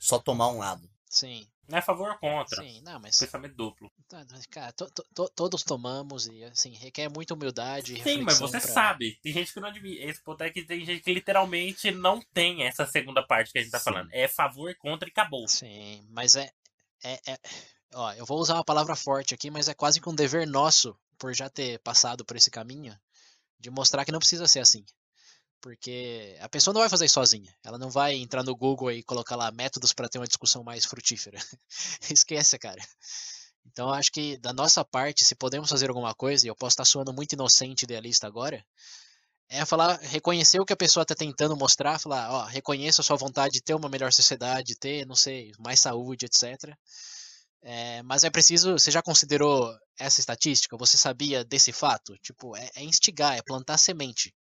[0.00, 0.90] só tomar um lado.
[1.08, 2.62] Sim, Não é a favor ou contra.
[2.62, 3.90] sim, não, mas Pensamento duplo.
[4.08, 8.38] tá, cara, to- to- to- todos tomamos e assim requer muita humildade e Sim, mas
[8.38, 9.18] você pra- sabe.
[9.22, 10.00] Tem gente que não admite.
[10.02, 13.62] Esse ponto é que tem gente que literalmente não tem essa segunda parte que a
[13.62, 13.84] gente tá Sim.
[13.84, 14.08] falando.
[14.12, 15.46] É favor, contra e acabou.
[15.48, 16.50] Sim, mas é,
[17.02, 17.38] é, é-
[17.94, 20.96] Ó, eu vou usar uma palavra forte aqui, mas é quase que um dever nosso,
[21.18, 22.96] por já ter passado por esse caminho,
[23.58, 24.84] de mostrar que não precisa ser assim.
[25.60, 27.54] Porque a pessoa não vai fazer isso sozinha.
[27.64, 30.84] Ela não vai entrar no Google e colocar lá métodos para ter uma discussão mais
[30.84, 31.38] frutífera.
[32.10, 32.80] Esquece, cara.
[33.66, 36.84] Então, acho que da nossa parte, se podemos fazer alguma coisa, e eu posso estar
[36.84, 38.64] soando muito inocente idealista agora,
[39.48, 43.16] é falar, reconhecer o que a pessoa está tentando mostrar, falar, ó, reconheço a sua
[43.16, 46.74] vontade de ter uma melhor sociedade, ter, não sei, mais saúde, etc.
[47.62, 50.76] É, mas é preciso, você já considerou essa estatística?
[50.76, 52.16] Você sabia desse fato?
[52.18, 54.34] Tipo, é, é instigar, é plantar semente.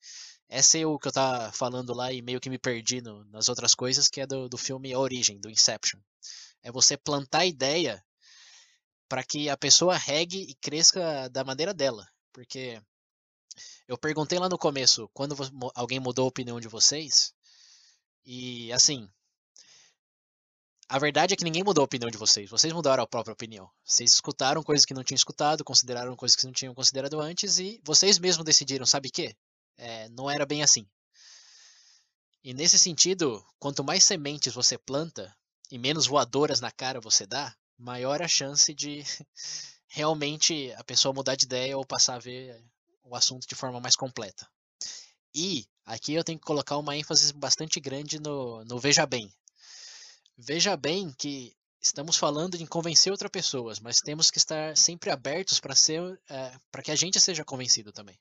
[0.55, 3.49] Essa é o que eu tava falando lá e meio que me perdi no- nas
[3.49, 5.99] outras coisas, que é do, do filme A Origem, do Inception.
[6.63, 8.05] É você plantar a ideia
[9.09, 12.07] para que a pessoa regue e cresça da maneira dela.
[12.33, 12.81] Porque
[13.89, 15.35] eu perguntei lá no começo, quando
[15.75, 17.35] alguém mudou a opinião de vocês,
[18.25, 19.09] e assim,
[20.89, 22.49] a verdade é que ninguém mudou a opinião de vocês.
[22.49, 23.69] Vocês mudaram a própria opinião.
[23.85, 27.81] Vocês escutaram coisas que não tinham escutado, consideraram coisas que não tinham considerado antes e
[27.85, 29.35] vocês mesmos decidiram, sabe o quê?
[29.77, 30.87] É, não era bem assim.
[32.43, 35.35] E nesse sentido, quanto mais sementes você planta
[35.71, 39.03] e menos voadoras na cara você dá, maior a chance de
[39.89, 42.63] realmente a pessoa mudar de ideia ou passar a ver
[43.03, 44.49] o assunto de forma mais completa.
[45.35, 49.33] E aqui eu tenho que colocar uma ênfase bastante grande no, no veja bem.
[50.37, 55.61] Veja bem que estamos falando de convencer outras pessoas, mas temos que estar sempre abertos
[55.61, 56.01] para ser,
[56.71, 58.19] para que a gente seja convencido também.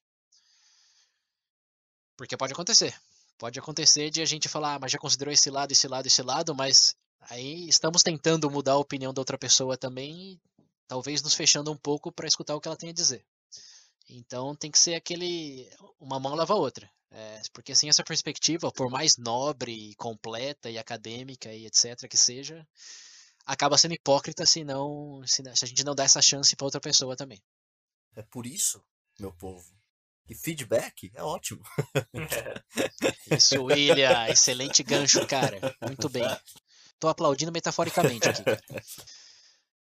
[2.15, 2.93] Porque pode acontecer.
[3.37, 6.21] Pode acontecer de a gente falar, ah, mas já considerou esse lado, esse lado, esse
[6.21, 10.39] lado, mas aí estamos tentando mudar a opinião da outra pessoa também,
[10.87, 13.25] talvez nos fechando um pouco para escutar o que ela tem a dizer.
[14.07, 15.69] Então tem que ser aquele.
[15.99, 16.89] Uma mão lava a outra.
[17.09, 22.07] É, porque assim, essa perspectiva, por mais nobre, completa e acadêmica e etc.
[22.07, 22.67] que seja,
[23.45, 26.81] acaba sendo hipócrita se, não, se, se a gente não dá essa chance para outra
[26.81, 27.41] pessoa também.
[28.15, 28.83] É por isso,
[29.19, 29.63] meu povo,
[30.25, 31.61] que feedback é ótimo.
[33.29, 35.59] Isso, William, excelente gancho, cara.
[35.81, 36.25] Muito bem.
[36.99, 38.63] Tô aplaudindo metaforicamente aqui, cara.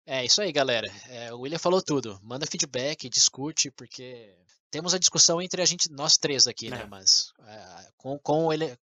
[0.07, 0.93] É isso aí, galera.
[1.09, 2.18] É, o William falou tudo.
[2.22, 4.35] Manda feedback, discute, porque
[4.70, 6.83] temos a discussão entre a gente, nós três aqui, né?
[6.83, 6.87] É.
[6.87, 8.76] Mas é, com, com, ele,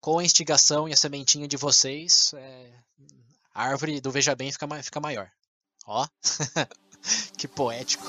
[0.00, 2.72] com a instigação e a sementinha de vocês, é,
[3.52, 5.30] a árvore do Veja Bem fica, fica maior.
[5.86, 6.06] Ó,
[7.36, 8.04] que poético.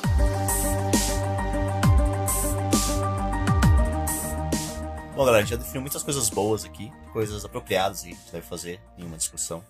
[5.15, 8.31] Bom, galera, a gente já definiu muitas coisas boas aqui, coisas apropriadas que a gente
[8.33, 9.65] deve fazer em uma discussão.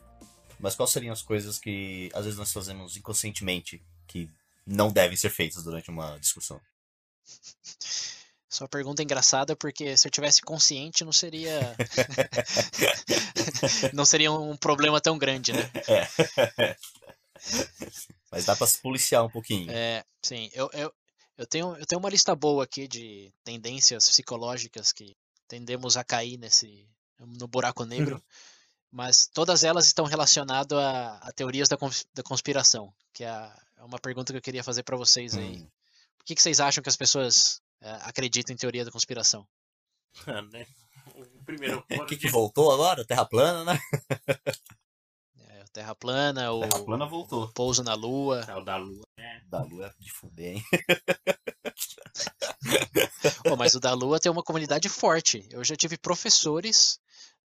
[0.59, 4.27] Mas quais seriam as coisas que às vezes nós fazemos inconscientemente que
[4.65, 6.59] não devem ser feitas durante uma discussão?
[8.49, 11.75] Sua pergunta é engraçada porque se eu tivesse consciente não seria
[13.93, 15.71] não seria um problema tão grande, né?
[15.87, 16.75] É.
[18.31, 19.69] Mas dá pra se policiar um pouquinho.
[19.69, 20.91] É, sim, eu, eu,
[21.37, 25.15] eu, tenho, eu tenho uma lista boa aqui de tendências psicológicas que
[25.55, 26.85] tendemos a cair nesse
[27.17, 28.21] no buraco negro,
[28.91, 33.83] mas todas elas estão relacionadas a, a teorias da, cons- da conspiração, que é é
[33.83, 35.57] uma pergunta que eu queria fazer para vocês aí.
[35.57, 35.67] Hum.
[36.17, 39.45] Por que, que vocês acham que as pessoas é, acreditam em teoria da conspiração?
[40.51, 40.65] né?
[41.45, 43.05] Primeiro, O que, que voltou agora?
[43.05, 43.79] Terra plana, né?
[45.47, 47.47] É, o Terra plana, o Terra plana voltou.
[47.53, 48.45] pouso na Lua.
[48.47, 49.41] É o da Lua, né?
[49.47, 50.63] Da lua é de fuder, hein?
[53.43, 55.47] Pô, mas o da Lua tem uma comunidade forte.
[55.51, 56.99] Eu já tive professores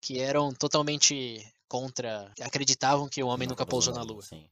[0.01, 4.23] que eram totalmente contra, que acreditavam que o homem nunca pousou na Lua.
[4.23, 4.49] Sim.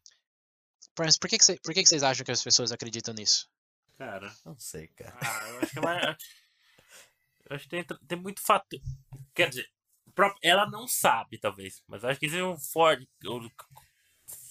[0.98, 3.48] Mas por que, que, cê- por que, que vocês acham que as pessoas acreditam nisso?
[3.98, 5.16] Cara, Não sei, cara.
[5.20, 6.16] ah, eu acho que é mais...
[7.48, 8.80] Eu acho que tem, tem muito fator.
[9.34, 9.70] Quer dizer,
[10.42, 13.08] ela não sabe, talvez, mas eu acho que isso é um forte.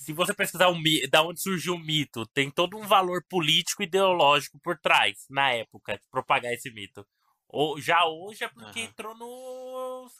[0.04, 0.76] Se você pesquisar o
[1.10, 5.51] da onde surgiu o mito, tem todo um valor político e ideológico por trás, na
[5.51, 7.08] época, de propagar esse mito.
[7.47, 8.89] Ou, já hoje é porque Aham.
[8.89, 10.12] entrou no,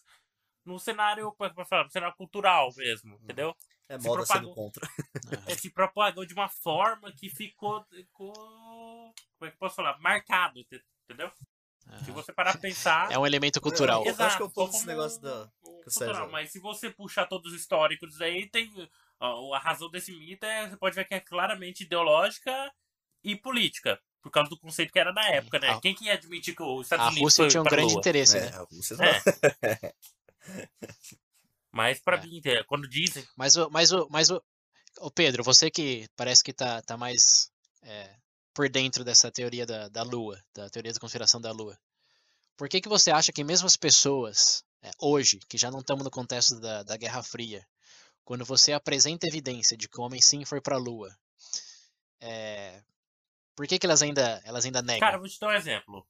[0.66, 1.84] no cenário, é que eu posso falar?
[1.84, 3.56] No cenário cultural mesmo, entendeu?
[3.90, 4.44] É Se moda propagou.
[4.44, 4.88] sendo contra.
[4.88, 5.44] Aham.
[5.48, 8.34] É, se propagou de uma forma que ficou, ficou.
[8.34, 10.00] Como é que eu posso falar?
[10.00, 11.32] Marcado, ente- entendeu?
[12.06, 13.12] Se você parar pra pensar.
[13.12, 14.04] É um elemento cultural.
[14.06, 15.50] Eu acho que é um Exato, pouco como negócio da-
[15.84, 18.72] que cultural, Mas se você puxar todos os históricos aí, tem.
[19.26, 20.70] A razão desse mito é.
[20.70, 22.72] Você pode ver que é claramente ideológica
[23.24, 24.00] e política.
[24.22, 25.70] Por causa do conceito que era na época, né?
[25.70, 27.72] A- Quem que ia admitir que os Estados A Unidos Rússia foi tinha um pra
[27.72, 28.00] grande Lua?
[28.00, 28.58] interesse, É, né?
[28.58, 29.94] a Rússia É.
[31.72, 32.22] Mas pra É.
[32.26, 33.26] mim, é, quando dizem.
[33.36, 34.42] Mas o, mas o, mas o,
[35.00, 37.52] o Pedro, você que parece que tá, tá mais
[37.82, 38.16] é,
[38.54, 41.78] por dentro dessa teoria da, da Lua, da teoria da conspiração da Lua.
[42.56, 46.04] Por que que você acha que mesmo as pessoas, é, hoje, que já não estamos
[46.04, 47.66] no contexto da, da Guerra Fria,
[48.24, 51.16] quando você apresenta evidência de que o homem sim foi para a Lua,
[52.20, 52.82] é,
[53.56, 55.00] por que que elas ainda, elas ainda negam?
[55.00, 56.08] Cara, vou te dar um exemplo.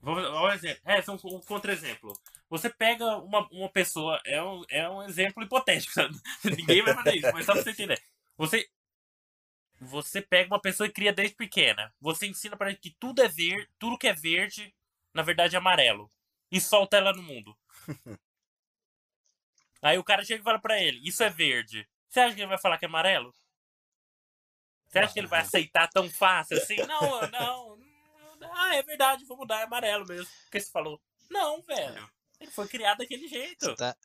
[0.00, 0.80] Vou dar um exemplo.
[0.84, 2.12] É, são um contra-exemplo.
[2.50, 6.18] Você pega uma, uma pessoa, é um, é um exemplo hipotético, sabe?
[6.44, 8.02] Ninguém vai fazer isso, mas só pra você entender.
[8.36, 8.68] Você,
[9.80, 11.94] você pega uma pessoa e cria desde pequena.
[12.00, 14.74] Você ensina pra ela que tudo é verde, tudo que é verde,
[15.14, 16.10] na verdade é amarelo.
[16.50, 17.56] E solta ela no mundo.
[19.82, 21.86] Aí o cara chega e fala pra ele, isso é verde.
[22.08, 23.34] Você acha que ele vai falar que é amarelo?
[24.86, 26.76] Você acha que ele vai aceitar tão fácil assim?
[26.76, 27.78] Não, não.
[28.54, 30.30] Ah, é verdade, vou mudar, é amarelo mesmo.
[30.46, 31.00] O que você falou?
[31.30, 32.10] Não, velho.
[32.38, 33.64] Ele foi criado daquele jeito.
[33.64, 33.96] Você tá,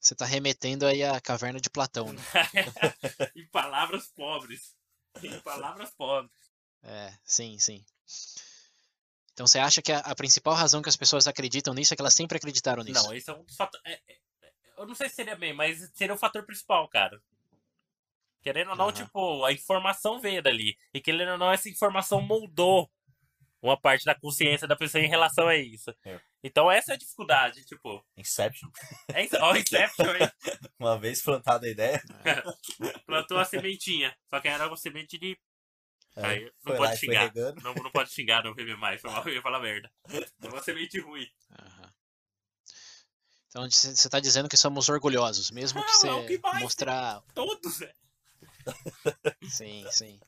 [0.00, 2.22] você tá remetendo aí à caverna de Platão, né?
[3.36, 4.74] em palavras pobres.
[5.22, 6.32] Em palavras pobres.
[6.82, 7.84] É, sim, sim.
[9.32, 12.02] Então você acha que a, a principal razão que as pessoas acreditam nisso é que
[12.02, 13.02] elas sempre acreditaram nisso?
[13.04, 13.84] Não, esse é um dos fatores.
[13.86, 14.18] é- é-
[14.80, 17.20] eu não sei se seria bem, mas seria o fator principal, cara.
[18.42, 18.92] Querendo ou não, Aham.
[18.94, 20.76] tipo, a informação veio dali.
[20.94, 22.90] E querendo ou não, essa informação moldou
[23.62, 25.94] uma parte da consciência da pessoa em relação a isso.
[26.04, 26.18] É.
[26.42, 28.02] Então essa é a dificuldade, tipo.
[28.16, 28.70] Inception.
[29.12, 30.30] É isso, ó, o Inception, hein?
[30.78, 32.02] Uma vez plantada a ideia,
[33.04, 34.16] Plantou a sementinha.
[34.30, 35.38] Só que era uma semente de.
[36.16, 37.32] é, Aí, não foi pode foi xingar.
[37.62, 39.02] Não, não pode xingar, não vive mais.
[39.02, 39.92] Foi mal, eu ia falar merda.
[40.42, 41.28] É uma semente ruim.
[41.50, 41.79] Aham.
[43.50, 46.58] Então você você tá dizendo que somos orgulhosos, mesmo que Não, você é que ser.
[46.60, 47.20] mostrar.
[47.34, 47.94] Todos, velho.
[49.48, 50.20] Sim, sim.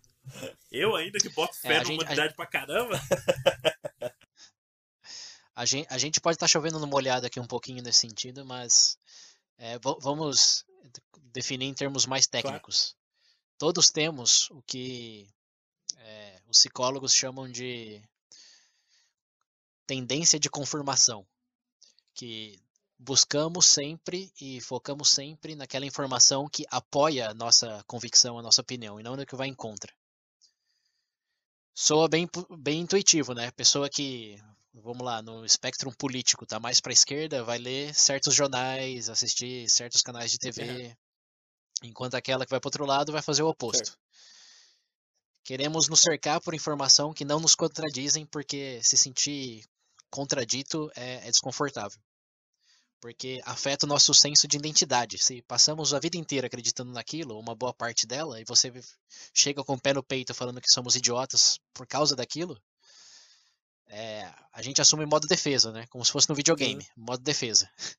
[0.70, 2.94] Eu ainda que boto É, fé a na gente- a humanidade pra caramba.
[5.54, 8.96] A gente, a gente pode estar chovendo numa olhada aqui um pouquinho nesse sentido, mas
[9.58, 10.64] é, va- vamos
[11.24, 12.96] definir em termos mais técnicos.
[13.58, 15.28] Todos temos o que
[15.98, 18.02] é, os psicólogos chamam de
[19.86, 21.26] tendência de confirmação,
[22.14, 22.58] que
[23.04, 28.98] buscamos sempre e focamos sempre naquela informação que apoia a nossa convicção, a nossa opinião,
[28.98, 29.92] e não no que vai em contra.
[31.74, 32.28] Soa bem,
[32.58, 33.50] bem intuitivo, né?
[33.52, 34.38] Pessoa que,
[34.72, 39.68] vamos lá, no espectro político, tá mais para a esquerda, vai ler certos jornais, assistir
[39.68, 40.96] certos canais de TV,
[41.82, 43.98] enquanto aquela que vai para outro lado vai fazer o oposto.
[45.44, 49.64] Queremos nos cercar por informação que não nos contradizem, porque se sentir
[50.08, 52.00] contradito é, é desconfortável.
[53.02, 55.18] Porque afeta o nosso senso de identidade.
[55.18, 58.72] Se passamos a vida inteira acreditando naquilo, uma boa parte dela, e você
[59.34, 62.56] chega com o pé no peito falando que somos idiotas por causa daquilo,
[63.88, 65.84] é, a gente assume modo defesa, né?
[65.88, 67.68] Como se fosse no videogame, modo defesa.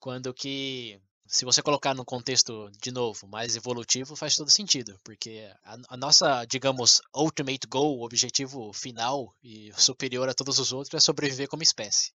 [0.00, 5.48] Quando que, se você colocar no contexto, de novo, mais evolutivo, faz todo sentido, porque
[5.62, 11.00] a, a nossa, digamos, ultimate goal, objetivo final e superior a todos os outros é
[11.00, 12.12] sobreviver como espécie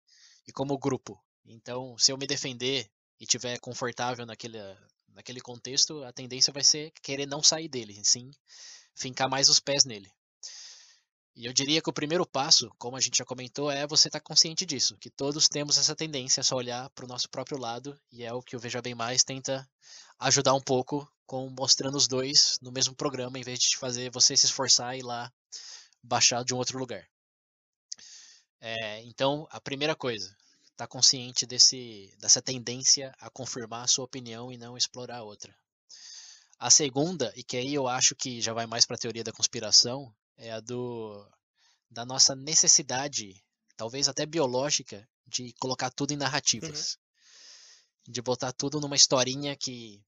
[0.47, 1.19] e como grupo.
[1.45, 2.89] Então, se eu me defender
[3.19, 4.57] e tiver confortável naquele,
[5.09, 8.31] naquele contexto, a tendência vai ser querer não sair dele, sim
[8.95, 10.11] fincar mais os pés nele.
[11.35, 14.21] E eu diria que o primeiro passo, como a gente já comentou, é você estar
[14.21, 17.99] consciente disso, que todos temos essa tendência a só olhar para o nosso próprio lado,
[18.09, 19.69] e é o que o Veja Bem Mais tenta
[20.17, 24.37] ajudar um pouco com mostrando os dois no mesmo programa, em vez de fazer você
[24.37, 25.29] se esforçar e ir lá
[26.01, 27.05] baixar de um outro lugar.
[28.61, 30.33] É, então, a primeira coisa,
[30.75, 35.55] estar consciente desse, dessa tendência a confirmar a sua opinião e não explorar a outra.
[36.59, 39.31] A segunda, e que aí eu acho que já vai mais para a teoria da
[39.31, 41.27] conspiração, é a do
[41.89, 43.41] da nossa necessidade,
[43.77, 46.97] talvez até biológica, de colocar tudo em narrativas.
[48.07, 50.03] De botar tudo numa historinha que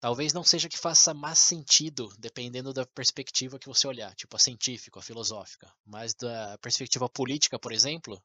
[0.00, 4.38] talvez não seja que faça mais sentido, dependendo da perspectiva que você olhar, tipo a
[4.38, 8.22] científica, a filosófica, mas da perspectiva política, por exemplo,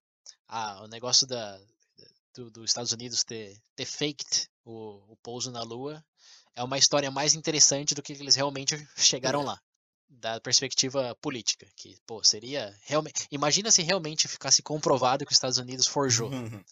[0.49, 1.61] ah, o negócio da
[2.33, 6.03] do, dos Estados Unidos ter, ter faked o, o pouso na Lua
[6.55, 9.59] é uma história mais interessante do que eles realmente chegaram lá
[10.09, 15.59] da perspectiva política, que, pô, seria realmente, imagina se realmente ficasse comprovado que os Estados
[15.59, 16.31] Unidos forjou.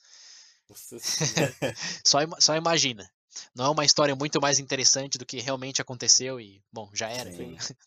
[2.03, 3.09] Só, só imagina.
[3.55, 7.31] Não é uma história muito mais interessante do que realmente aconteceu e, bom, já era.
[7.31, 7.55] Sim.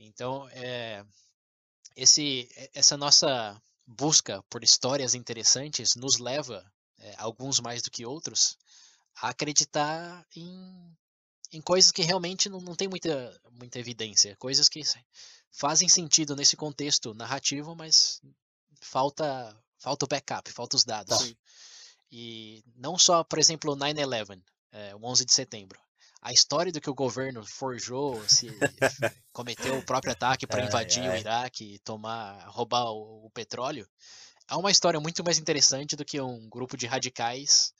[0.00, 1.04] Então, é,
[1.96, 6.64] esse, essa nossa busca por histórias interessantes nos leva,
[6.98, 8.58] é, alguns mais do que outros,
[9.16, 10.96] a acreditar em,
[11.52, 14.82] em coisas que realmente não, não tem muita, muita evidência, coisas que
[15.50, 18.20] fazem sentido nesse contexto narrativo, mas
[18.80, 21.18] falta falta o backup, falta os dados.
[21.18, 21.36] Sim.
[22.10, 25.80] E não só, por exemplo, o 9/11, é, o 11 de setembro.
[26.20, 28.48] A história do que o governo forjou, se
[29.32, 31.16] cometeu o próprio ataque para invadir ai, ai.
[31.16, 33.88] o Iraque e tomar, roubar o, o, petróleo,
[34.50, 37.72] é uma história muito mais interessante do que um grupo de radicais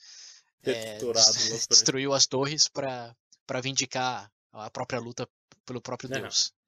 [0.63, 0.99] é,
[1.69, 3.15] destruiu as torres para
[3.63, 5.29] vindicar a própria luta
[5.67, 6.53] pelo próprio não, Deus.
[6.53, 6.59] Não.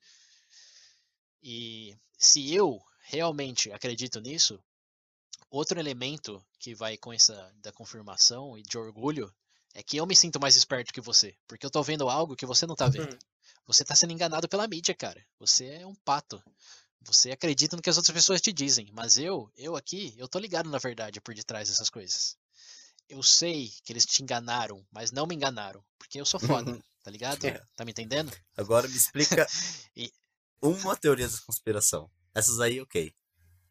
[1.43, 4.63] E se eu realmente acredito nisso,
[5.51, 9.33] outro elemento que vai com essa da confirmação e de orgulho
[9.75, 12.47] é que eu me sinto mais esperto que você, porque eu tô vendo algo que
[12.47, 13.13] você não tá vendo.
[13.13, 13.19] Uhum.
[13.67, 15.25] Você tá sendo enganado pela mídia, cara.
[15.39, 16.43] Você é um pato.
[17.03, 20.39] Você acredita no que as outras pessoas te dizem, mas eu, eu aqui, eu tô
[20.39, 22.37] ligado na verdade por detrás dessas coisas.
[23.09, 26.83] Eu sei que eles te enganaram, mas não me enganaram, porque eu sou foda, uhum.
[27.03, 27.45] tá ligado?
[27.45, 27.63] É.
[27.75, 28.33] Tá me entendendo?
[28.57, 29.47] Agora me explica
[29.97, 30.13] e...
[30.61, 32.11] uma teoria da conspiração.
[32.35, 33.15] Essas aí, ok.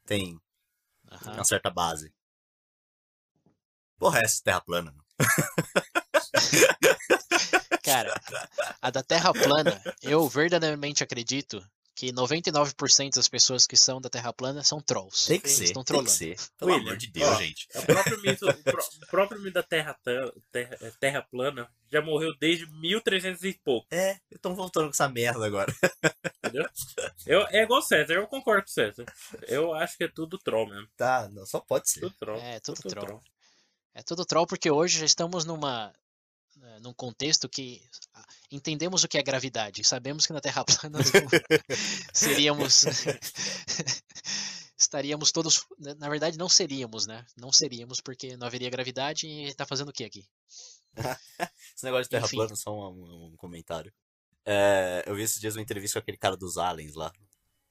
[0.06, 0.40] Tem
[1.12, 1.34] Uhum.
[1.34, 2.14] Uma certa base.
[3.98, 4.96] Porra, essa terra plana.
[7.84, 8.20] Cara,
[8.82, 11.64] a da Terra plana, eu verdadeiramente acredito
[12.00, 15.28] que 99% das pessoas que são da Terra plana são trolls.
[15.28, 16.38] Tem que ser, estão tem que ser.
[16.58, 17.68] Pelo William, amor de Deus, ó, gente.
[17.76, 22.72] O próprio mito, o próprio mito da terra, terra, é, terra, plana já morreu desde
[22.72, 23.86] 1300 e pouco.
[23.92, 25.76] É, estão voltando com essa merda agora.
[26.38, 26.66] Entendeu?
[27.26, 29.06] Eu, é igual o César, eu concordo com o César.
[29.46, 30.88] Eu acho que é tudo troll mesmo.
[30.96, 32.00] Tá, não, só pode ser.
[32.00, 32.40] Tudo troll.
[32.40, 33.06] É, tudo, tudo troll.
[33.06, 33.24] troll.
[34.00, 35.94] É tudo troll porque hoje já estamos numa
[36.56, 37.82] né, num contexto que
[38.14, 41.00] ah, entendemos o que é gravidade, sabemos que na Terra plana
[42.14, 42.86] seríamos
[44.78, 47.26] estaríamos todos, né, na verdade não seríamos, né?
[47.36, 50.26] Não seríamos porque não haveria gravidade e está fazendo o que aqui?
[51.76, 52.38] Esse negócio de Terra Enfim.
[52.38, 53.94] plana, só um, um comentário.
[54.46, 57.12] É, eu vi esses dias uma entrevista com aquele cara dos aliens lá.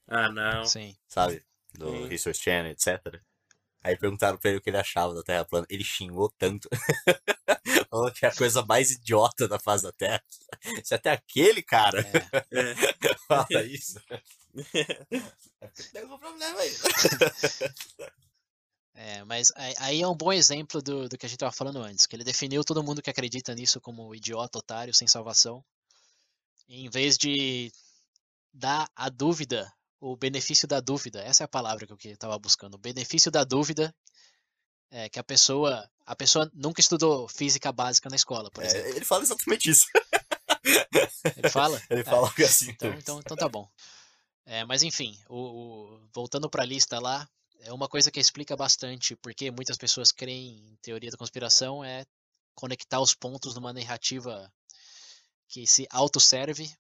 [0.07, 0.67] Ah, não.
[0.67, 0.95] Sim.
[1.09, 1.43] Sabe?
[1.73, 2.07] Do Sim.
[2.07, 3.19] Research Channel, etc.
[3.83, 5.67] Aí perguntaram pra ele o que ele achava da Terra plana.
[5.71, 6.69] Ele xingou tanto.
[7.91, 10.23] Falou que é a coisa mais idiota da face da Terra.
[10.83, 12.75] Se até aquele cara é.
[13.27, 14.01] fala isso.
[15.93, 16.75] Tem algum problema aí.
[18.95, 22.05] É, mas aí é um bom exemplo do, do que a gente estava falando antes,
[22.05, 25.65] que ele definiu todo mundo que acredita nisso como idiota, otário, sem salvação.
[26.69, 27.73] Em vez de
[28.53, 31.21] dar a dúvida o benefício da dúvida.
[31.23, 32.75] Essa é a palavra que eu estava buscando.
[32.75, 33.95] O benefício da dúvida
[34.91, 38.89] é que a pessoa, a pessoa nunca estudou física básica na escola, por é, exemplo.
[38.89, 39.87] Ele fala exatamente isso.
[41.37, 41.81] Ele fala?
[41.91, 42.71] Ele fala algo assim.
[42.71, 43.69] Então, então, então tá bom.
[44.47, 47.29] É, mas enfim, o, o, voltando para a lista lá,
[47.61, 52.07] é uma coisa que explica bastante porque muitas pessoas creem em teoria da conspiração é
[52.55, 54.51] conectar os pontos numa narrativa
[55.49, 56.71] que se autosserve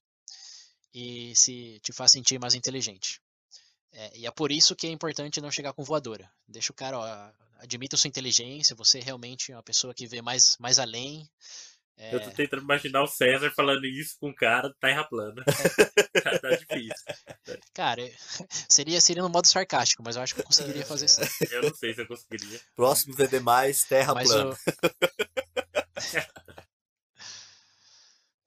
[0.92, 3.20] e se te faz sentir mais inteligente.
[3.92, 6.30] É, e é por isso que é importante não chegar com voadora.
[6.46, 10.56] Deixa o cara, ó, admita sua inteligência, você realmente é uma pessoa que vê mais,
[10.58, 11.28] mais além.
[11.96, 12.14] É...
[12.14, 15.42] Eu tô tentando imaginar o César falando isso com um cara da terra plana.
[15.46, 15.52] É.
[16.38, 16.94] tá difícil.
[17.74, 18.02] Cara,
[18.68, 21.20] seria, seria no modo sarcástico, mas eu acho que eu conseguiria fazer isso.
[21.50, 22.60] Eu não sei se eu conseguiria.
[22.76, 24.54] Próximo VD mais terra mas plana.
[24.54, 24.56] O...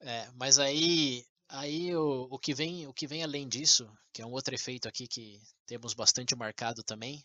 [0.00, 4.26] é, mas aí Aí o, o, que vem, o que vem além disso, que é
[4.26, 7.22] um outro efeito aqui que temos bastante marcado também,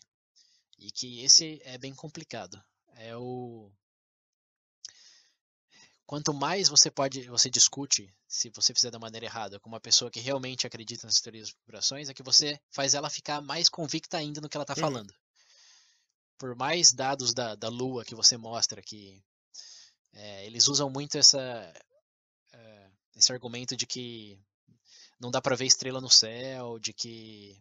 [0.78, 2.62] e que esse é bem complicado,
[2.96, 3.72] é o
[6.04, 10.10] quanto mais você pode, você discute, se você fizer da maneira errada, com uma pessoa
[10.10, 14.18] que realmente acredita nas teorias das conspirações, é que você faz ela ficar mais convicta
[14.18, 14.80] ainda no que ela está uhum.
[14.80, 15.14] falando.
[16.36, 19.24] Por mais dados da, da Lua que você mostra que
[20.12, 21.72] é, eles usam muito essa
[23.14, 24.38] esse argumento de que
[25.20, 27.60] não dá para ver estrela no céu, de que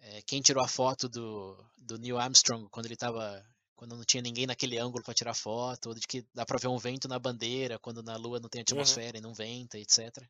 [0.00, 3.44] é, quem tirou a foto do, do Neil Armstrong quando ele estava
[3.74, 6.68] quando não tinha ninguém naquele ângulo para tirar foto, ou de que dá para ver
[6.68, 8.62] um vento na bandeira quando na Lua não tem uhum.
[8.62, 9.18] atmosfera uhum.
[9.18, 10.22] e não venta, etc.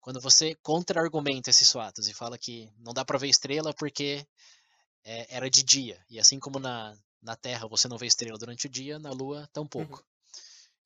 [0.00, 4.24] Quando você contra-argumenta esses fatos e fala que não dá para ver estrela porque
[5.04, 8.66] é, era de dia, e assim como na, na Terra você não vê estrela durante
[8.66, 9.96] o dia, na Lua tampouco.
[9.96, 10.11] Uhum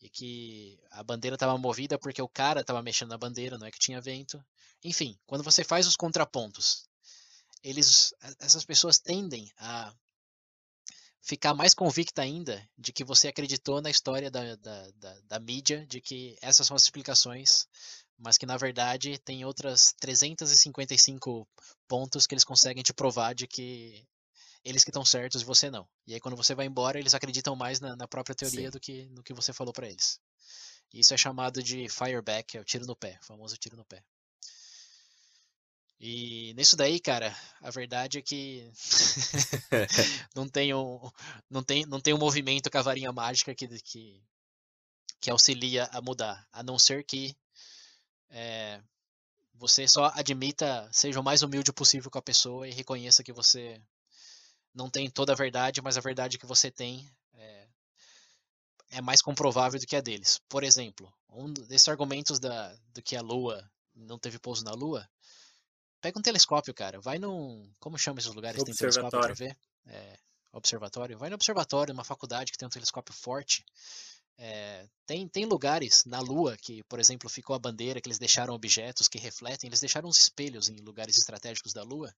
[0.01, 3.70] e que a bandeira estava movida porque o cara estava mexendo na bandeira, não é
[3.70, 4.44] que tinha vento.
[4.84, 6.88] Enfim, quando você faz os contrapontos,
[7.62, 9.92] eles, essas pessoas tendem a
[11.22, 15.84] ficar mais convicta ainda de que você acreditou na história da, da, da, da mídia,
[15.86, 17.66] de que essas são as explicações
[18.18, 21.47] mas que na verdade tem outras 355
[21.86, 24.07] pontos que eles conseguem te provar de que
[24.64, 25.88] eles que estão certos e você não.
[26.07, 28.70] E aí quando você vai embora, eles acreditam mais na, na própria teoria Sim.
[28.70, 30.20] do que no que você falou pra eles.
[30.92, 34.02] Isso é chamado de fireback, é o tiro no pé, o famoso tiro no pé.
[35.98, 38.70] E nisso daí, cara, a verdade é que
[40.34, 41.00] não tem um,
[41.48, 44.22] não tem, não tem um movimento com a varinha mágica que, que,
[45.20, 47.34] que auxilia a mudar, a não ser que
[48.28, 48.80] é,
[49.54, 53.80] você só admita, seja o mais humilde possível com a pessoa e reconheça que você
[54.77, 57.66] não tem toda a verdade, mas a verdade que você tem é,
[58.91, 60.39] é mais comprovável do que a deles.
[60.49, 65.09] Por exemplo, um desses argumentos da, do que a Lua não teve pouso na Lua,
[66.01, 69.57] pega um telescópio, cara, vai num, como chama esses lugares que tem telescópio para ver?
[69.87, 70.18] É,
[70.53, 73.64] observatório, vai no observatório, numa faculdade que tem um telescópio forte.
[74.39, 78.53] É, tem, tem lugares na Lua que, por exemplo, ficou a bandeira, que eles deixaram
[78.53, 82.14] objetos que refletem, eles deixaram uns espelhos em lugares estratégicos da Lua,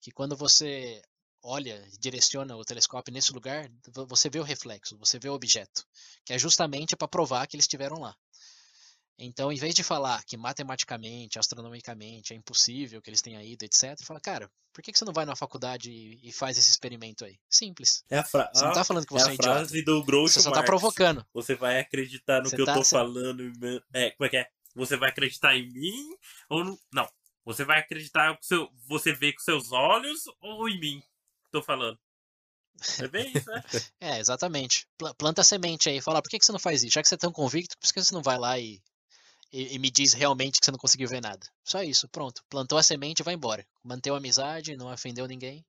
[0.00, 1.02] que quando você
[1.42, 5.84] olha, direciona o telescópio nesse lugar, vo- você vê o reflexo, você vê o objeto,
[6.24, 8.14] que é justamente para provar que eles estiveram lá.
[9.20, 13.96] Então, em vez de falar que matematicamente, astronomicamente é impossível que eles tenham ido, etc.,
[14.04, 17.36] fala, cara, por que que você não vai na faculdade e, faz esse experimento aí?
[17.50, 18.04] Simples.
[18.08, 18.48] É a, fra...
[18.54, 19.58] Você não tá falando que você é, é a idiota.
[19.58, 21.26] frase do Groucho Você só tá provocando.
[21.34, 23.42] Você vai acreditar no Você que tá- eu tô falando.
[23.92, 24.48] É, como é que é?
[24.76, 26.16] Você vai acreditar em mim
[26.48, 26.78] ou no...
[26.92, 27.10] não?
[27.44, 28.68] Você vai acreditar que seu...
[28.86, 31.02] você vê com seus olhos ou em mim?
[31.50, 31.98] Tô falando.
[33.00, 33.62] É bem isso, né?
[34.00, 34.86] É, exatamente.
[34.96, 36.00] Pla- Planta a semente aí.
[36.00, 36.94] Fala, por que que você não faz isso?
[36.94, 38.80] Já que você é tão convicto, por que você não vai lá e,
[39.52, 41.44] e, e me diz realmente que você não conseguiu ver nada?
[41.64, 42.44] Só isso, pronto.
[42.48, 43.66] Plantou a semente e vai embora.
[43.82, 45.64] Manteve a amizade, não ofendeu ninguém.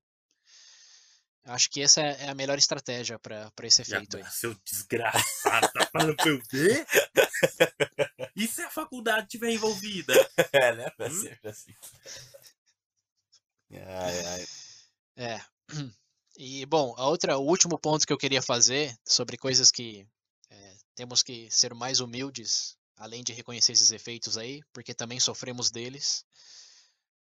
[1.45, 4.23] Acho que essa é é a melhor estratégia pra pra esse efeito aí.
[4.23, 6.85] Ah, Seu desgraçado, tá falando pra eu ver?
[8.35, 10.13] E se a faculdade tiver envolvida?
[10.53, 10.91] É, né?
[10.99, 11.21] É Hum?
[11.21, 11.73] sempre assim.
[13.71, 14.47] Ai, ai.
[15.15, 15.41] É.
[16.37, 20.07] E, bom, a outra, o último ponto que eu queria fazer sobre coisas que
[20.49, 25.69] é, temos que ser mais humildes, além de reconhecer esses efeitos aí, porque também sofremos
[25.69, 26.23] deles,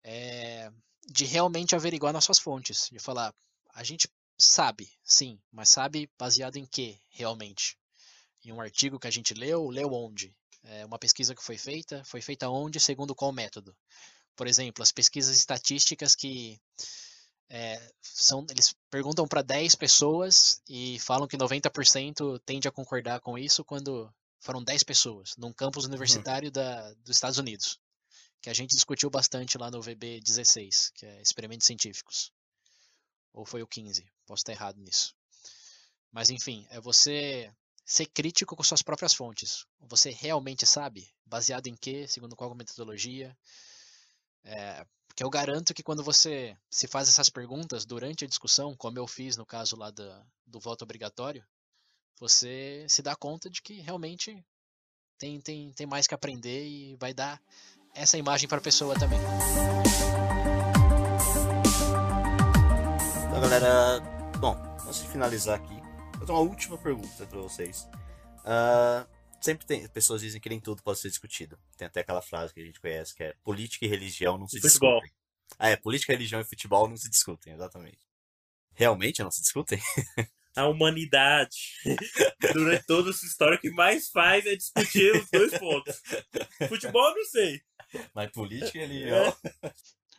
[0.03, 0.71] é
[1.11, 2.87] de realmente averiguar nossas fontes.
[2.91, 3.33] De falar,
[3.73, 7.77] a gente sabe, sim, mas sabe baseado em que realmente?
[8.45, 10.33] Em um artigo que a gente leu, leu onde?
[10.63, 13.75] É uma pesquisa que foi feita, foi feita onde, segundo qual método?
[14.35, 16.59] Por exemplo, as pesquisas estatísticas que
[17.49, 23.37] é, são, eles perguntam para 10 pessoas e falam que 90% tende a concordar com
[23.37, 27.79] isso quando foram 10 pessoas, num campus universitário da, dos Estados Unidos,
[28.41, 32.31] que a gente discutiu bastante lá no VB 16, que é Experimentos Científicos.
[33.33, 35.15] Ou foi o 15, posso estar errado nisso.
[36.11, 37.51] Mas enfim, é você
[37.83, 39.65] ser crítico com suas próprias fontes.
[39.81, 41.11] Você realmente sabe?
[41.25, 42.07] Baseado em quê?
[42.07, 43.35] Segundo qual metodologia?
[44.43, 44.85] É,
[45.19, 49.05] porque eu garanto que quando você se faz essas perguntas durante a discussão, como eu
[49.05, 51.43] fiz no caso lá da, do voto obrigatório,
[52.17, 54.41] você se dá conta de que realmente
[55.17, 57.37] tem, tem, tem mais que aprender e vai dar
[57.93, 59.19] essa imagem para a pessoa também.
[63.27, 63.99] Então, galera,
[64.39, 64.55] bom,
[64.87, 65.81] antes de finalizar aqui,
[66.13, 67.89] eu tenho uma última pergunta pra vocês.
[68.45, 69.05] Ah,
[69.41, 71.57] sempre tem pessoas dizem que nem tudo pode ser discutido.
[71.77, 74.59] Tem até aquela frase que a gente conhece que é política e religião não se
[74.59, 74.99] Futebol.
[74.99, 75.17] discutem.
[75.57, 77.99] Ah, é, política, religião e futebol não se discutem, exatamente.
[78.73, 79.79] Realmente não se discutem?
[80.55, 81.57] A humanidade,
[82.53, 86.01] durante toda a sua história, o que mais faz é discutir os dois pontos.
[86.67, 87.61] Futebol, eu não sei.
[88.13, 89.37] Mas política e religião.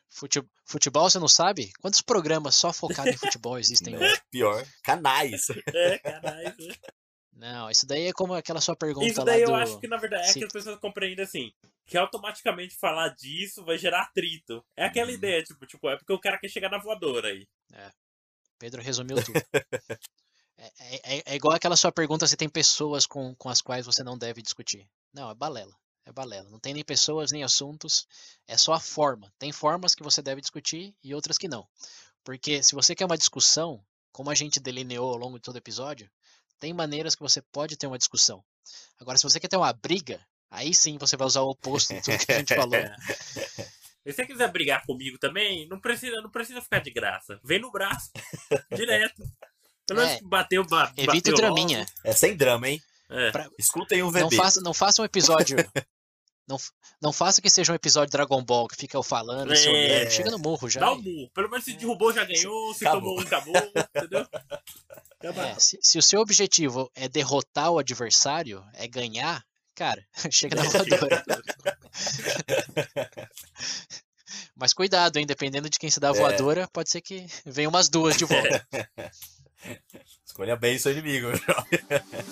[0.08, 1.72] Fute- Futebol, você não sabe?
[1.80, 4.04] Quantos programas só focados em futebol existem hoje?
[4.12, 4.18] né?
[4.30, 5.46] Pior, canais.
[5.74, 6.54] É, caralho.
[6.58, 6.74] né?
[7.40, 9.54] Não, isso daí é como aquela sua pergunta Isso daí eu do...
[9.54, 10.40] acho que, na verdade, é Sim.
[10.40, 11.50] que as pessoas compreendem assim.
[11.86, 14.62] Que automaticamente falar disso vai gerar atrito.
[14.76, 15.14] É aquela Uhum.
[15.14, 17.48] ideia, tipo, tipo, é porque o cara quer chegar na voadora aí.
[18.58, 19.40] Pedro resumiu tudo.
[20.62, 24.02] É, é- é igual aquela sua pergunta se tem pessoas com, com as quais você
[24.04, 24.86] não deve discutir.
[25.10, 25.74] Não, é balela.
[26.04, 26.50] É balela.
[26.50, 28.06] Não tem nem pessoas, nem assuntos.
[28.46, 29.32] É só a forma.
[29.38, 31.66] Tem formas que você deve discutir e outras que não.
[32.22, 35.58] Porque se você quer uma discussão, como a gente delineou ao longo de todo o
[35.58, 36.10] episódio,
[36.60, 38.44] tem maneiras que você pode ter uma discussão.
[39.00, 40.20] Agora, se você quer ter uma briga,
[40.50, 42.78] aí sim você vai usar o oposto de tudo que a gente falou.
[44.02, 47.38] Se você quiser brigar comigo também, não precisa, não precisa ficar de graça.
[47.44, 48.10] Vem no braço.
[48.74, 49.22] Direto.
[49.86, 50.20] Pelo menos É.
[50.22, 51.86] bateu, ba Evita bateu o draminha.
[52.02, 52.82] É sem drama, hein?
[53.10, 53.20] logo.
[53.20, 53.30] É.
[53.30, 54.20] Pra- Escutem o VB.
[54.20, 55.56] Não faça, não faça um episódio.
[56.50, 56.58] não,
[57.00, 59.70] não faça que seja um episódio Dragon Ball que fica eu falando, se É.
[59.70, 60.10] olhando.
[60.10, 60.80] Chega no morro já.
[60.80, 61.30] Dá um murro.
[61.32, 62.74] Pelo menos se derrubou, já ganhou.
[62.74, 63.16] Se Acabou.
[63.16, 63.72] tomou um, acabou.
[63.96, 64.26] Entendeu?
[65.22, 69.44] É, se, se o seu objetivo é derrotar o adversário, é ganhar,
[69.74, 70.02] cara,
[70.32, 71.22] chega na voadora.
[74.56, 75.26] Mas cuidado, hein?
[75.26, 76.14] Dependendo de quem se dá a É.
[76.14, 78.66] voadora, pode ser que venha umas duas de volta.
[80.24, 81.80] Escolha bem seu inimigo, jovem.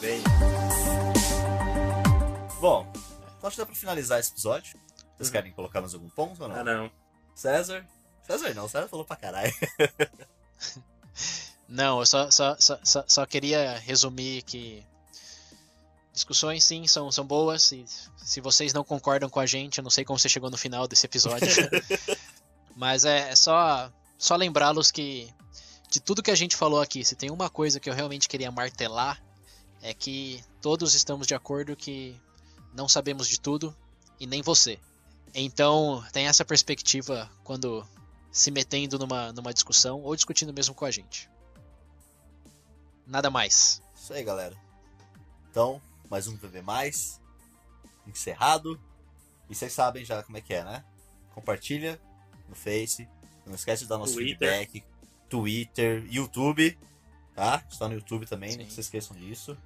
[0.01, 0.23] bem.
[2.62, 2.90] Bom,
[3.49, 4.79] acho que dá pra finalizar esse episódio.
[5.16, 6.57] Vocês querem colocar mais algum ponto ou não?
[6.57, 6.91] Ah, não.
[7.35, 7.85] César?
[8.25, 9.53] César não, César falou pra caralho.
[11.69, 14.83] Não, eu só, só, só, só, só queria resumir que
[16.15, 17.85] discussões sim são, são boas e
[18.16, 20.89] se vocês não concordam com a gente, eu não sei como você chegou no final
[20.89, 21.47] desse episódio.
[22.75, 25.31] mas é, é só, só lembrá-los que
[25.91, 28.51] de tudo que a gente falou aqui, se tem uma coisa que eu realmente queria
[28.51, 29.23] martelar,
[29.83, 32.19] é que todos estamos de acordo que
[32.73, 33.77] não sabemos de tudo
[34.19, 34.78] e nem você.
[35.35, 37.86] Então, tem essa perspectiva quando
[38.31, 41.31] se metendo numa, numa discussão ou discutindo mesmo com a gente.
[43.07, 43.82] Nada mais.
[43.95, 44.57] Isso aí, galera.
[45.51, 45.81] Então,
[46.11, 47.20] mais um VV Mais.
[48.07, 48.81] Encerrado.
[49.49, 50.85] E vocês sabem já como é que é, né?
[51.35, 52.01] Compartilha
[52.49, 53.09] no Face.
[53.47, 54.49] Não esquece de dar nosso Twitter.
[54.49, 54.85] feedback.
[55.28, 56.78] Twitter, YouTube.
[57.35, 57.65] Tá?
[57.70, 58.59] Está no YouTube também, Sim.
[58.59, 59.57] não se esqueçam disso.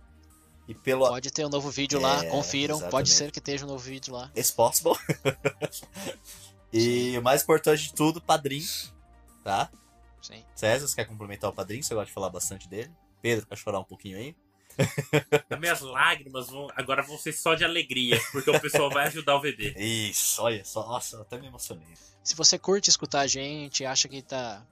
[0.69, 2.79] E pelo Pode ter um novo vídeo lá, É, confiram.
[2.79, 3.11] Pode exatamente.
[3.11, 4.31] ser que esteja um novo vídeo lá.
[4.37, 4.93] It's possible.
[6.73, 8.65] e o mais importante de tudo, padrinho.
[9.43, 9.71] Tá?
[10.21, 10.45] Sim.
[10.55, 11.83] César, você quer complementar o padrinho?
[11.83, 12.91] Você gosta de falar bastante dele?
[13.21, 14.37] Pedro, quer chorar um pouquinho aí?
[15.51, 19.37] As minhas lágrimas vão, agora vão ser só de alegria, porque o pessoal vai ajudar
[19.37, 19.75] o VD.
[19.77, 20.87] Isso, olha só.
[20.87, 21.87] Nossa, eu até me emocionei.
[22.23, 24.65] Se você curte escutar a gente, acha que tá,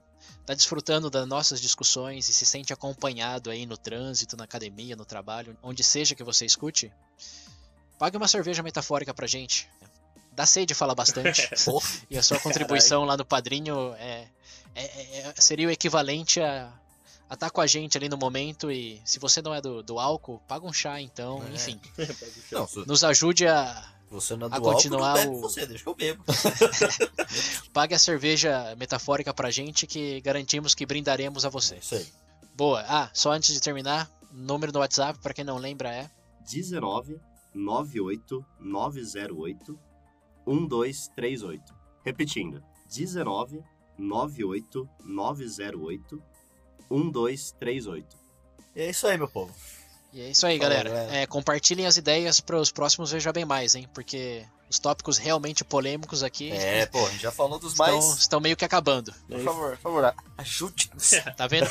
[0.45, 5.05] tá desfrutando das nossas discussões e se sente acompanhado aí no trânsito, na academia, no
[5.05, 6.91] trabalho, onde seja que você escute,
[7.99, 9.69] pague uma cerveja metafórica pra gente.
[10.33, 11.49] Dá sede falar bastante.
[12.09, 14.27] E a sua contribuição lá no padrinho é,
[14.75, 16.71] é- é- seria o equivalente a
[17.31, 18.71] estar com a gente ali no momento.
[18.71, 21.43] E se você não é do, do álcool, paga um chá então.
[21.49, 21.53] É.
[21.55, 21.79] Enfim,
[22.51, 23.85] Não, nos ajude a.
[24.11, 26.23] você não é A do álcool, continuar não bebe o- você, deixa que eu bebo.
[27.73, 31.77] Pague a cerveja metafórica pra gente que garantimos que brindaremos a você.
[31.77, 32.05] isso aí.
[32.55, 32.83] Boa.
[32.87, 36.09] Ah, só antes de terminar, número no WhatsApp, pra quem não lembra, é
[36.51, 37.19] 19
[37.55, 39.79] 98 908
[40.45, 41.73] 1238.
[42.03, 43.63] Repetindo, 19
[43.97, 46.21] 98 908
[46.89, 48.17] 1238.
[48.75, 49.53] E é isso aí, meu povo.
[50.13, 50.89] E é isso aí, Fala, galera.
[50.89, 51.15] galera.
[51.15, 53.87] É, compartilhem as ideias para os próximos Veja Bem Mais, hein?
[53.93, 58.17] Porque os tópicos realmente polêmicos aqui É, pô, a gente já falou dos estão, mais.
[58.19, 59.13] estão meio que acabando.
[59.29, 61.11] Por favor, por favor, ajude-nos.
[61.37, 61.69] Tá vendo?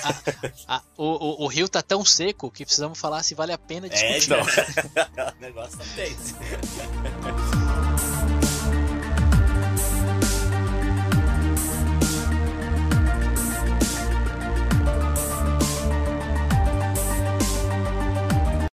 [0.66, 3.58] A- a- o, o- o rio tá tão seco que precisamos falar se vale a
[3.58, 4.24] pena É, discutir.
[4.32, 4.40] então.
[5.36, 6.34] o negócio tá tenso.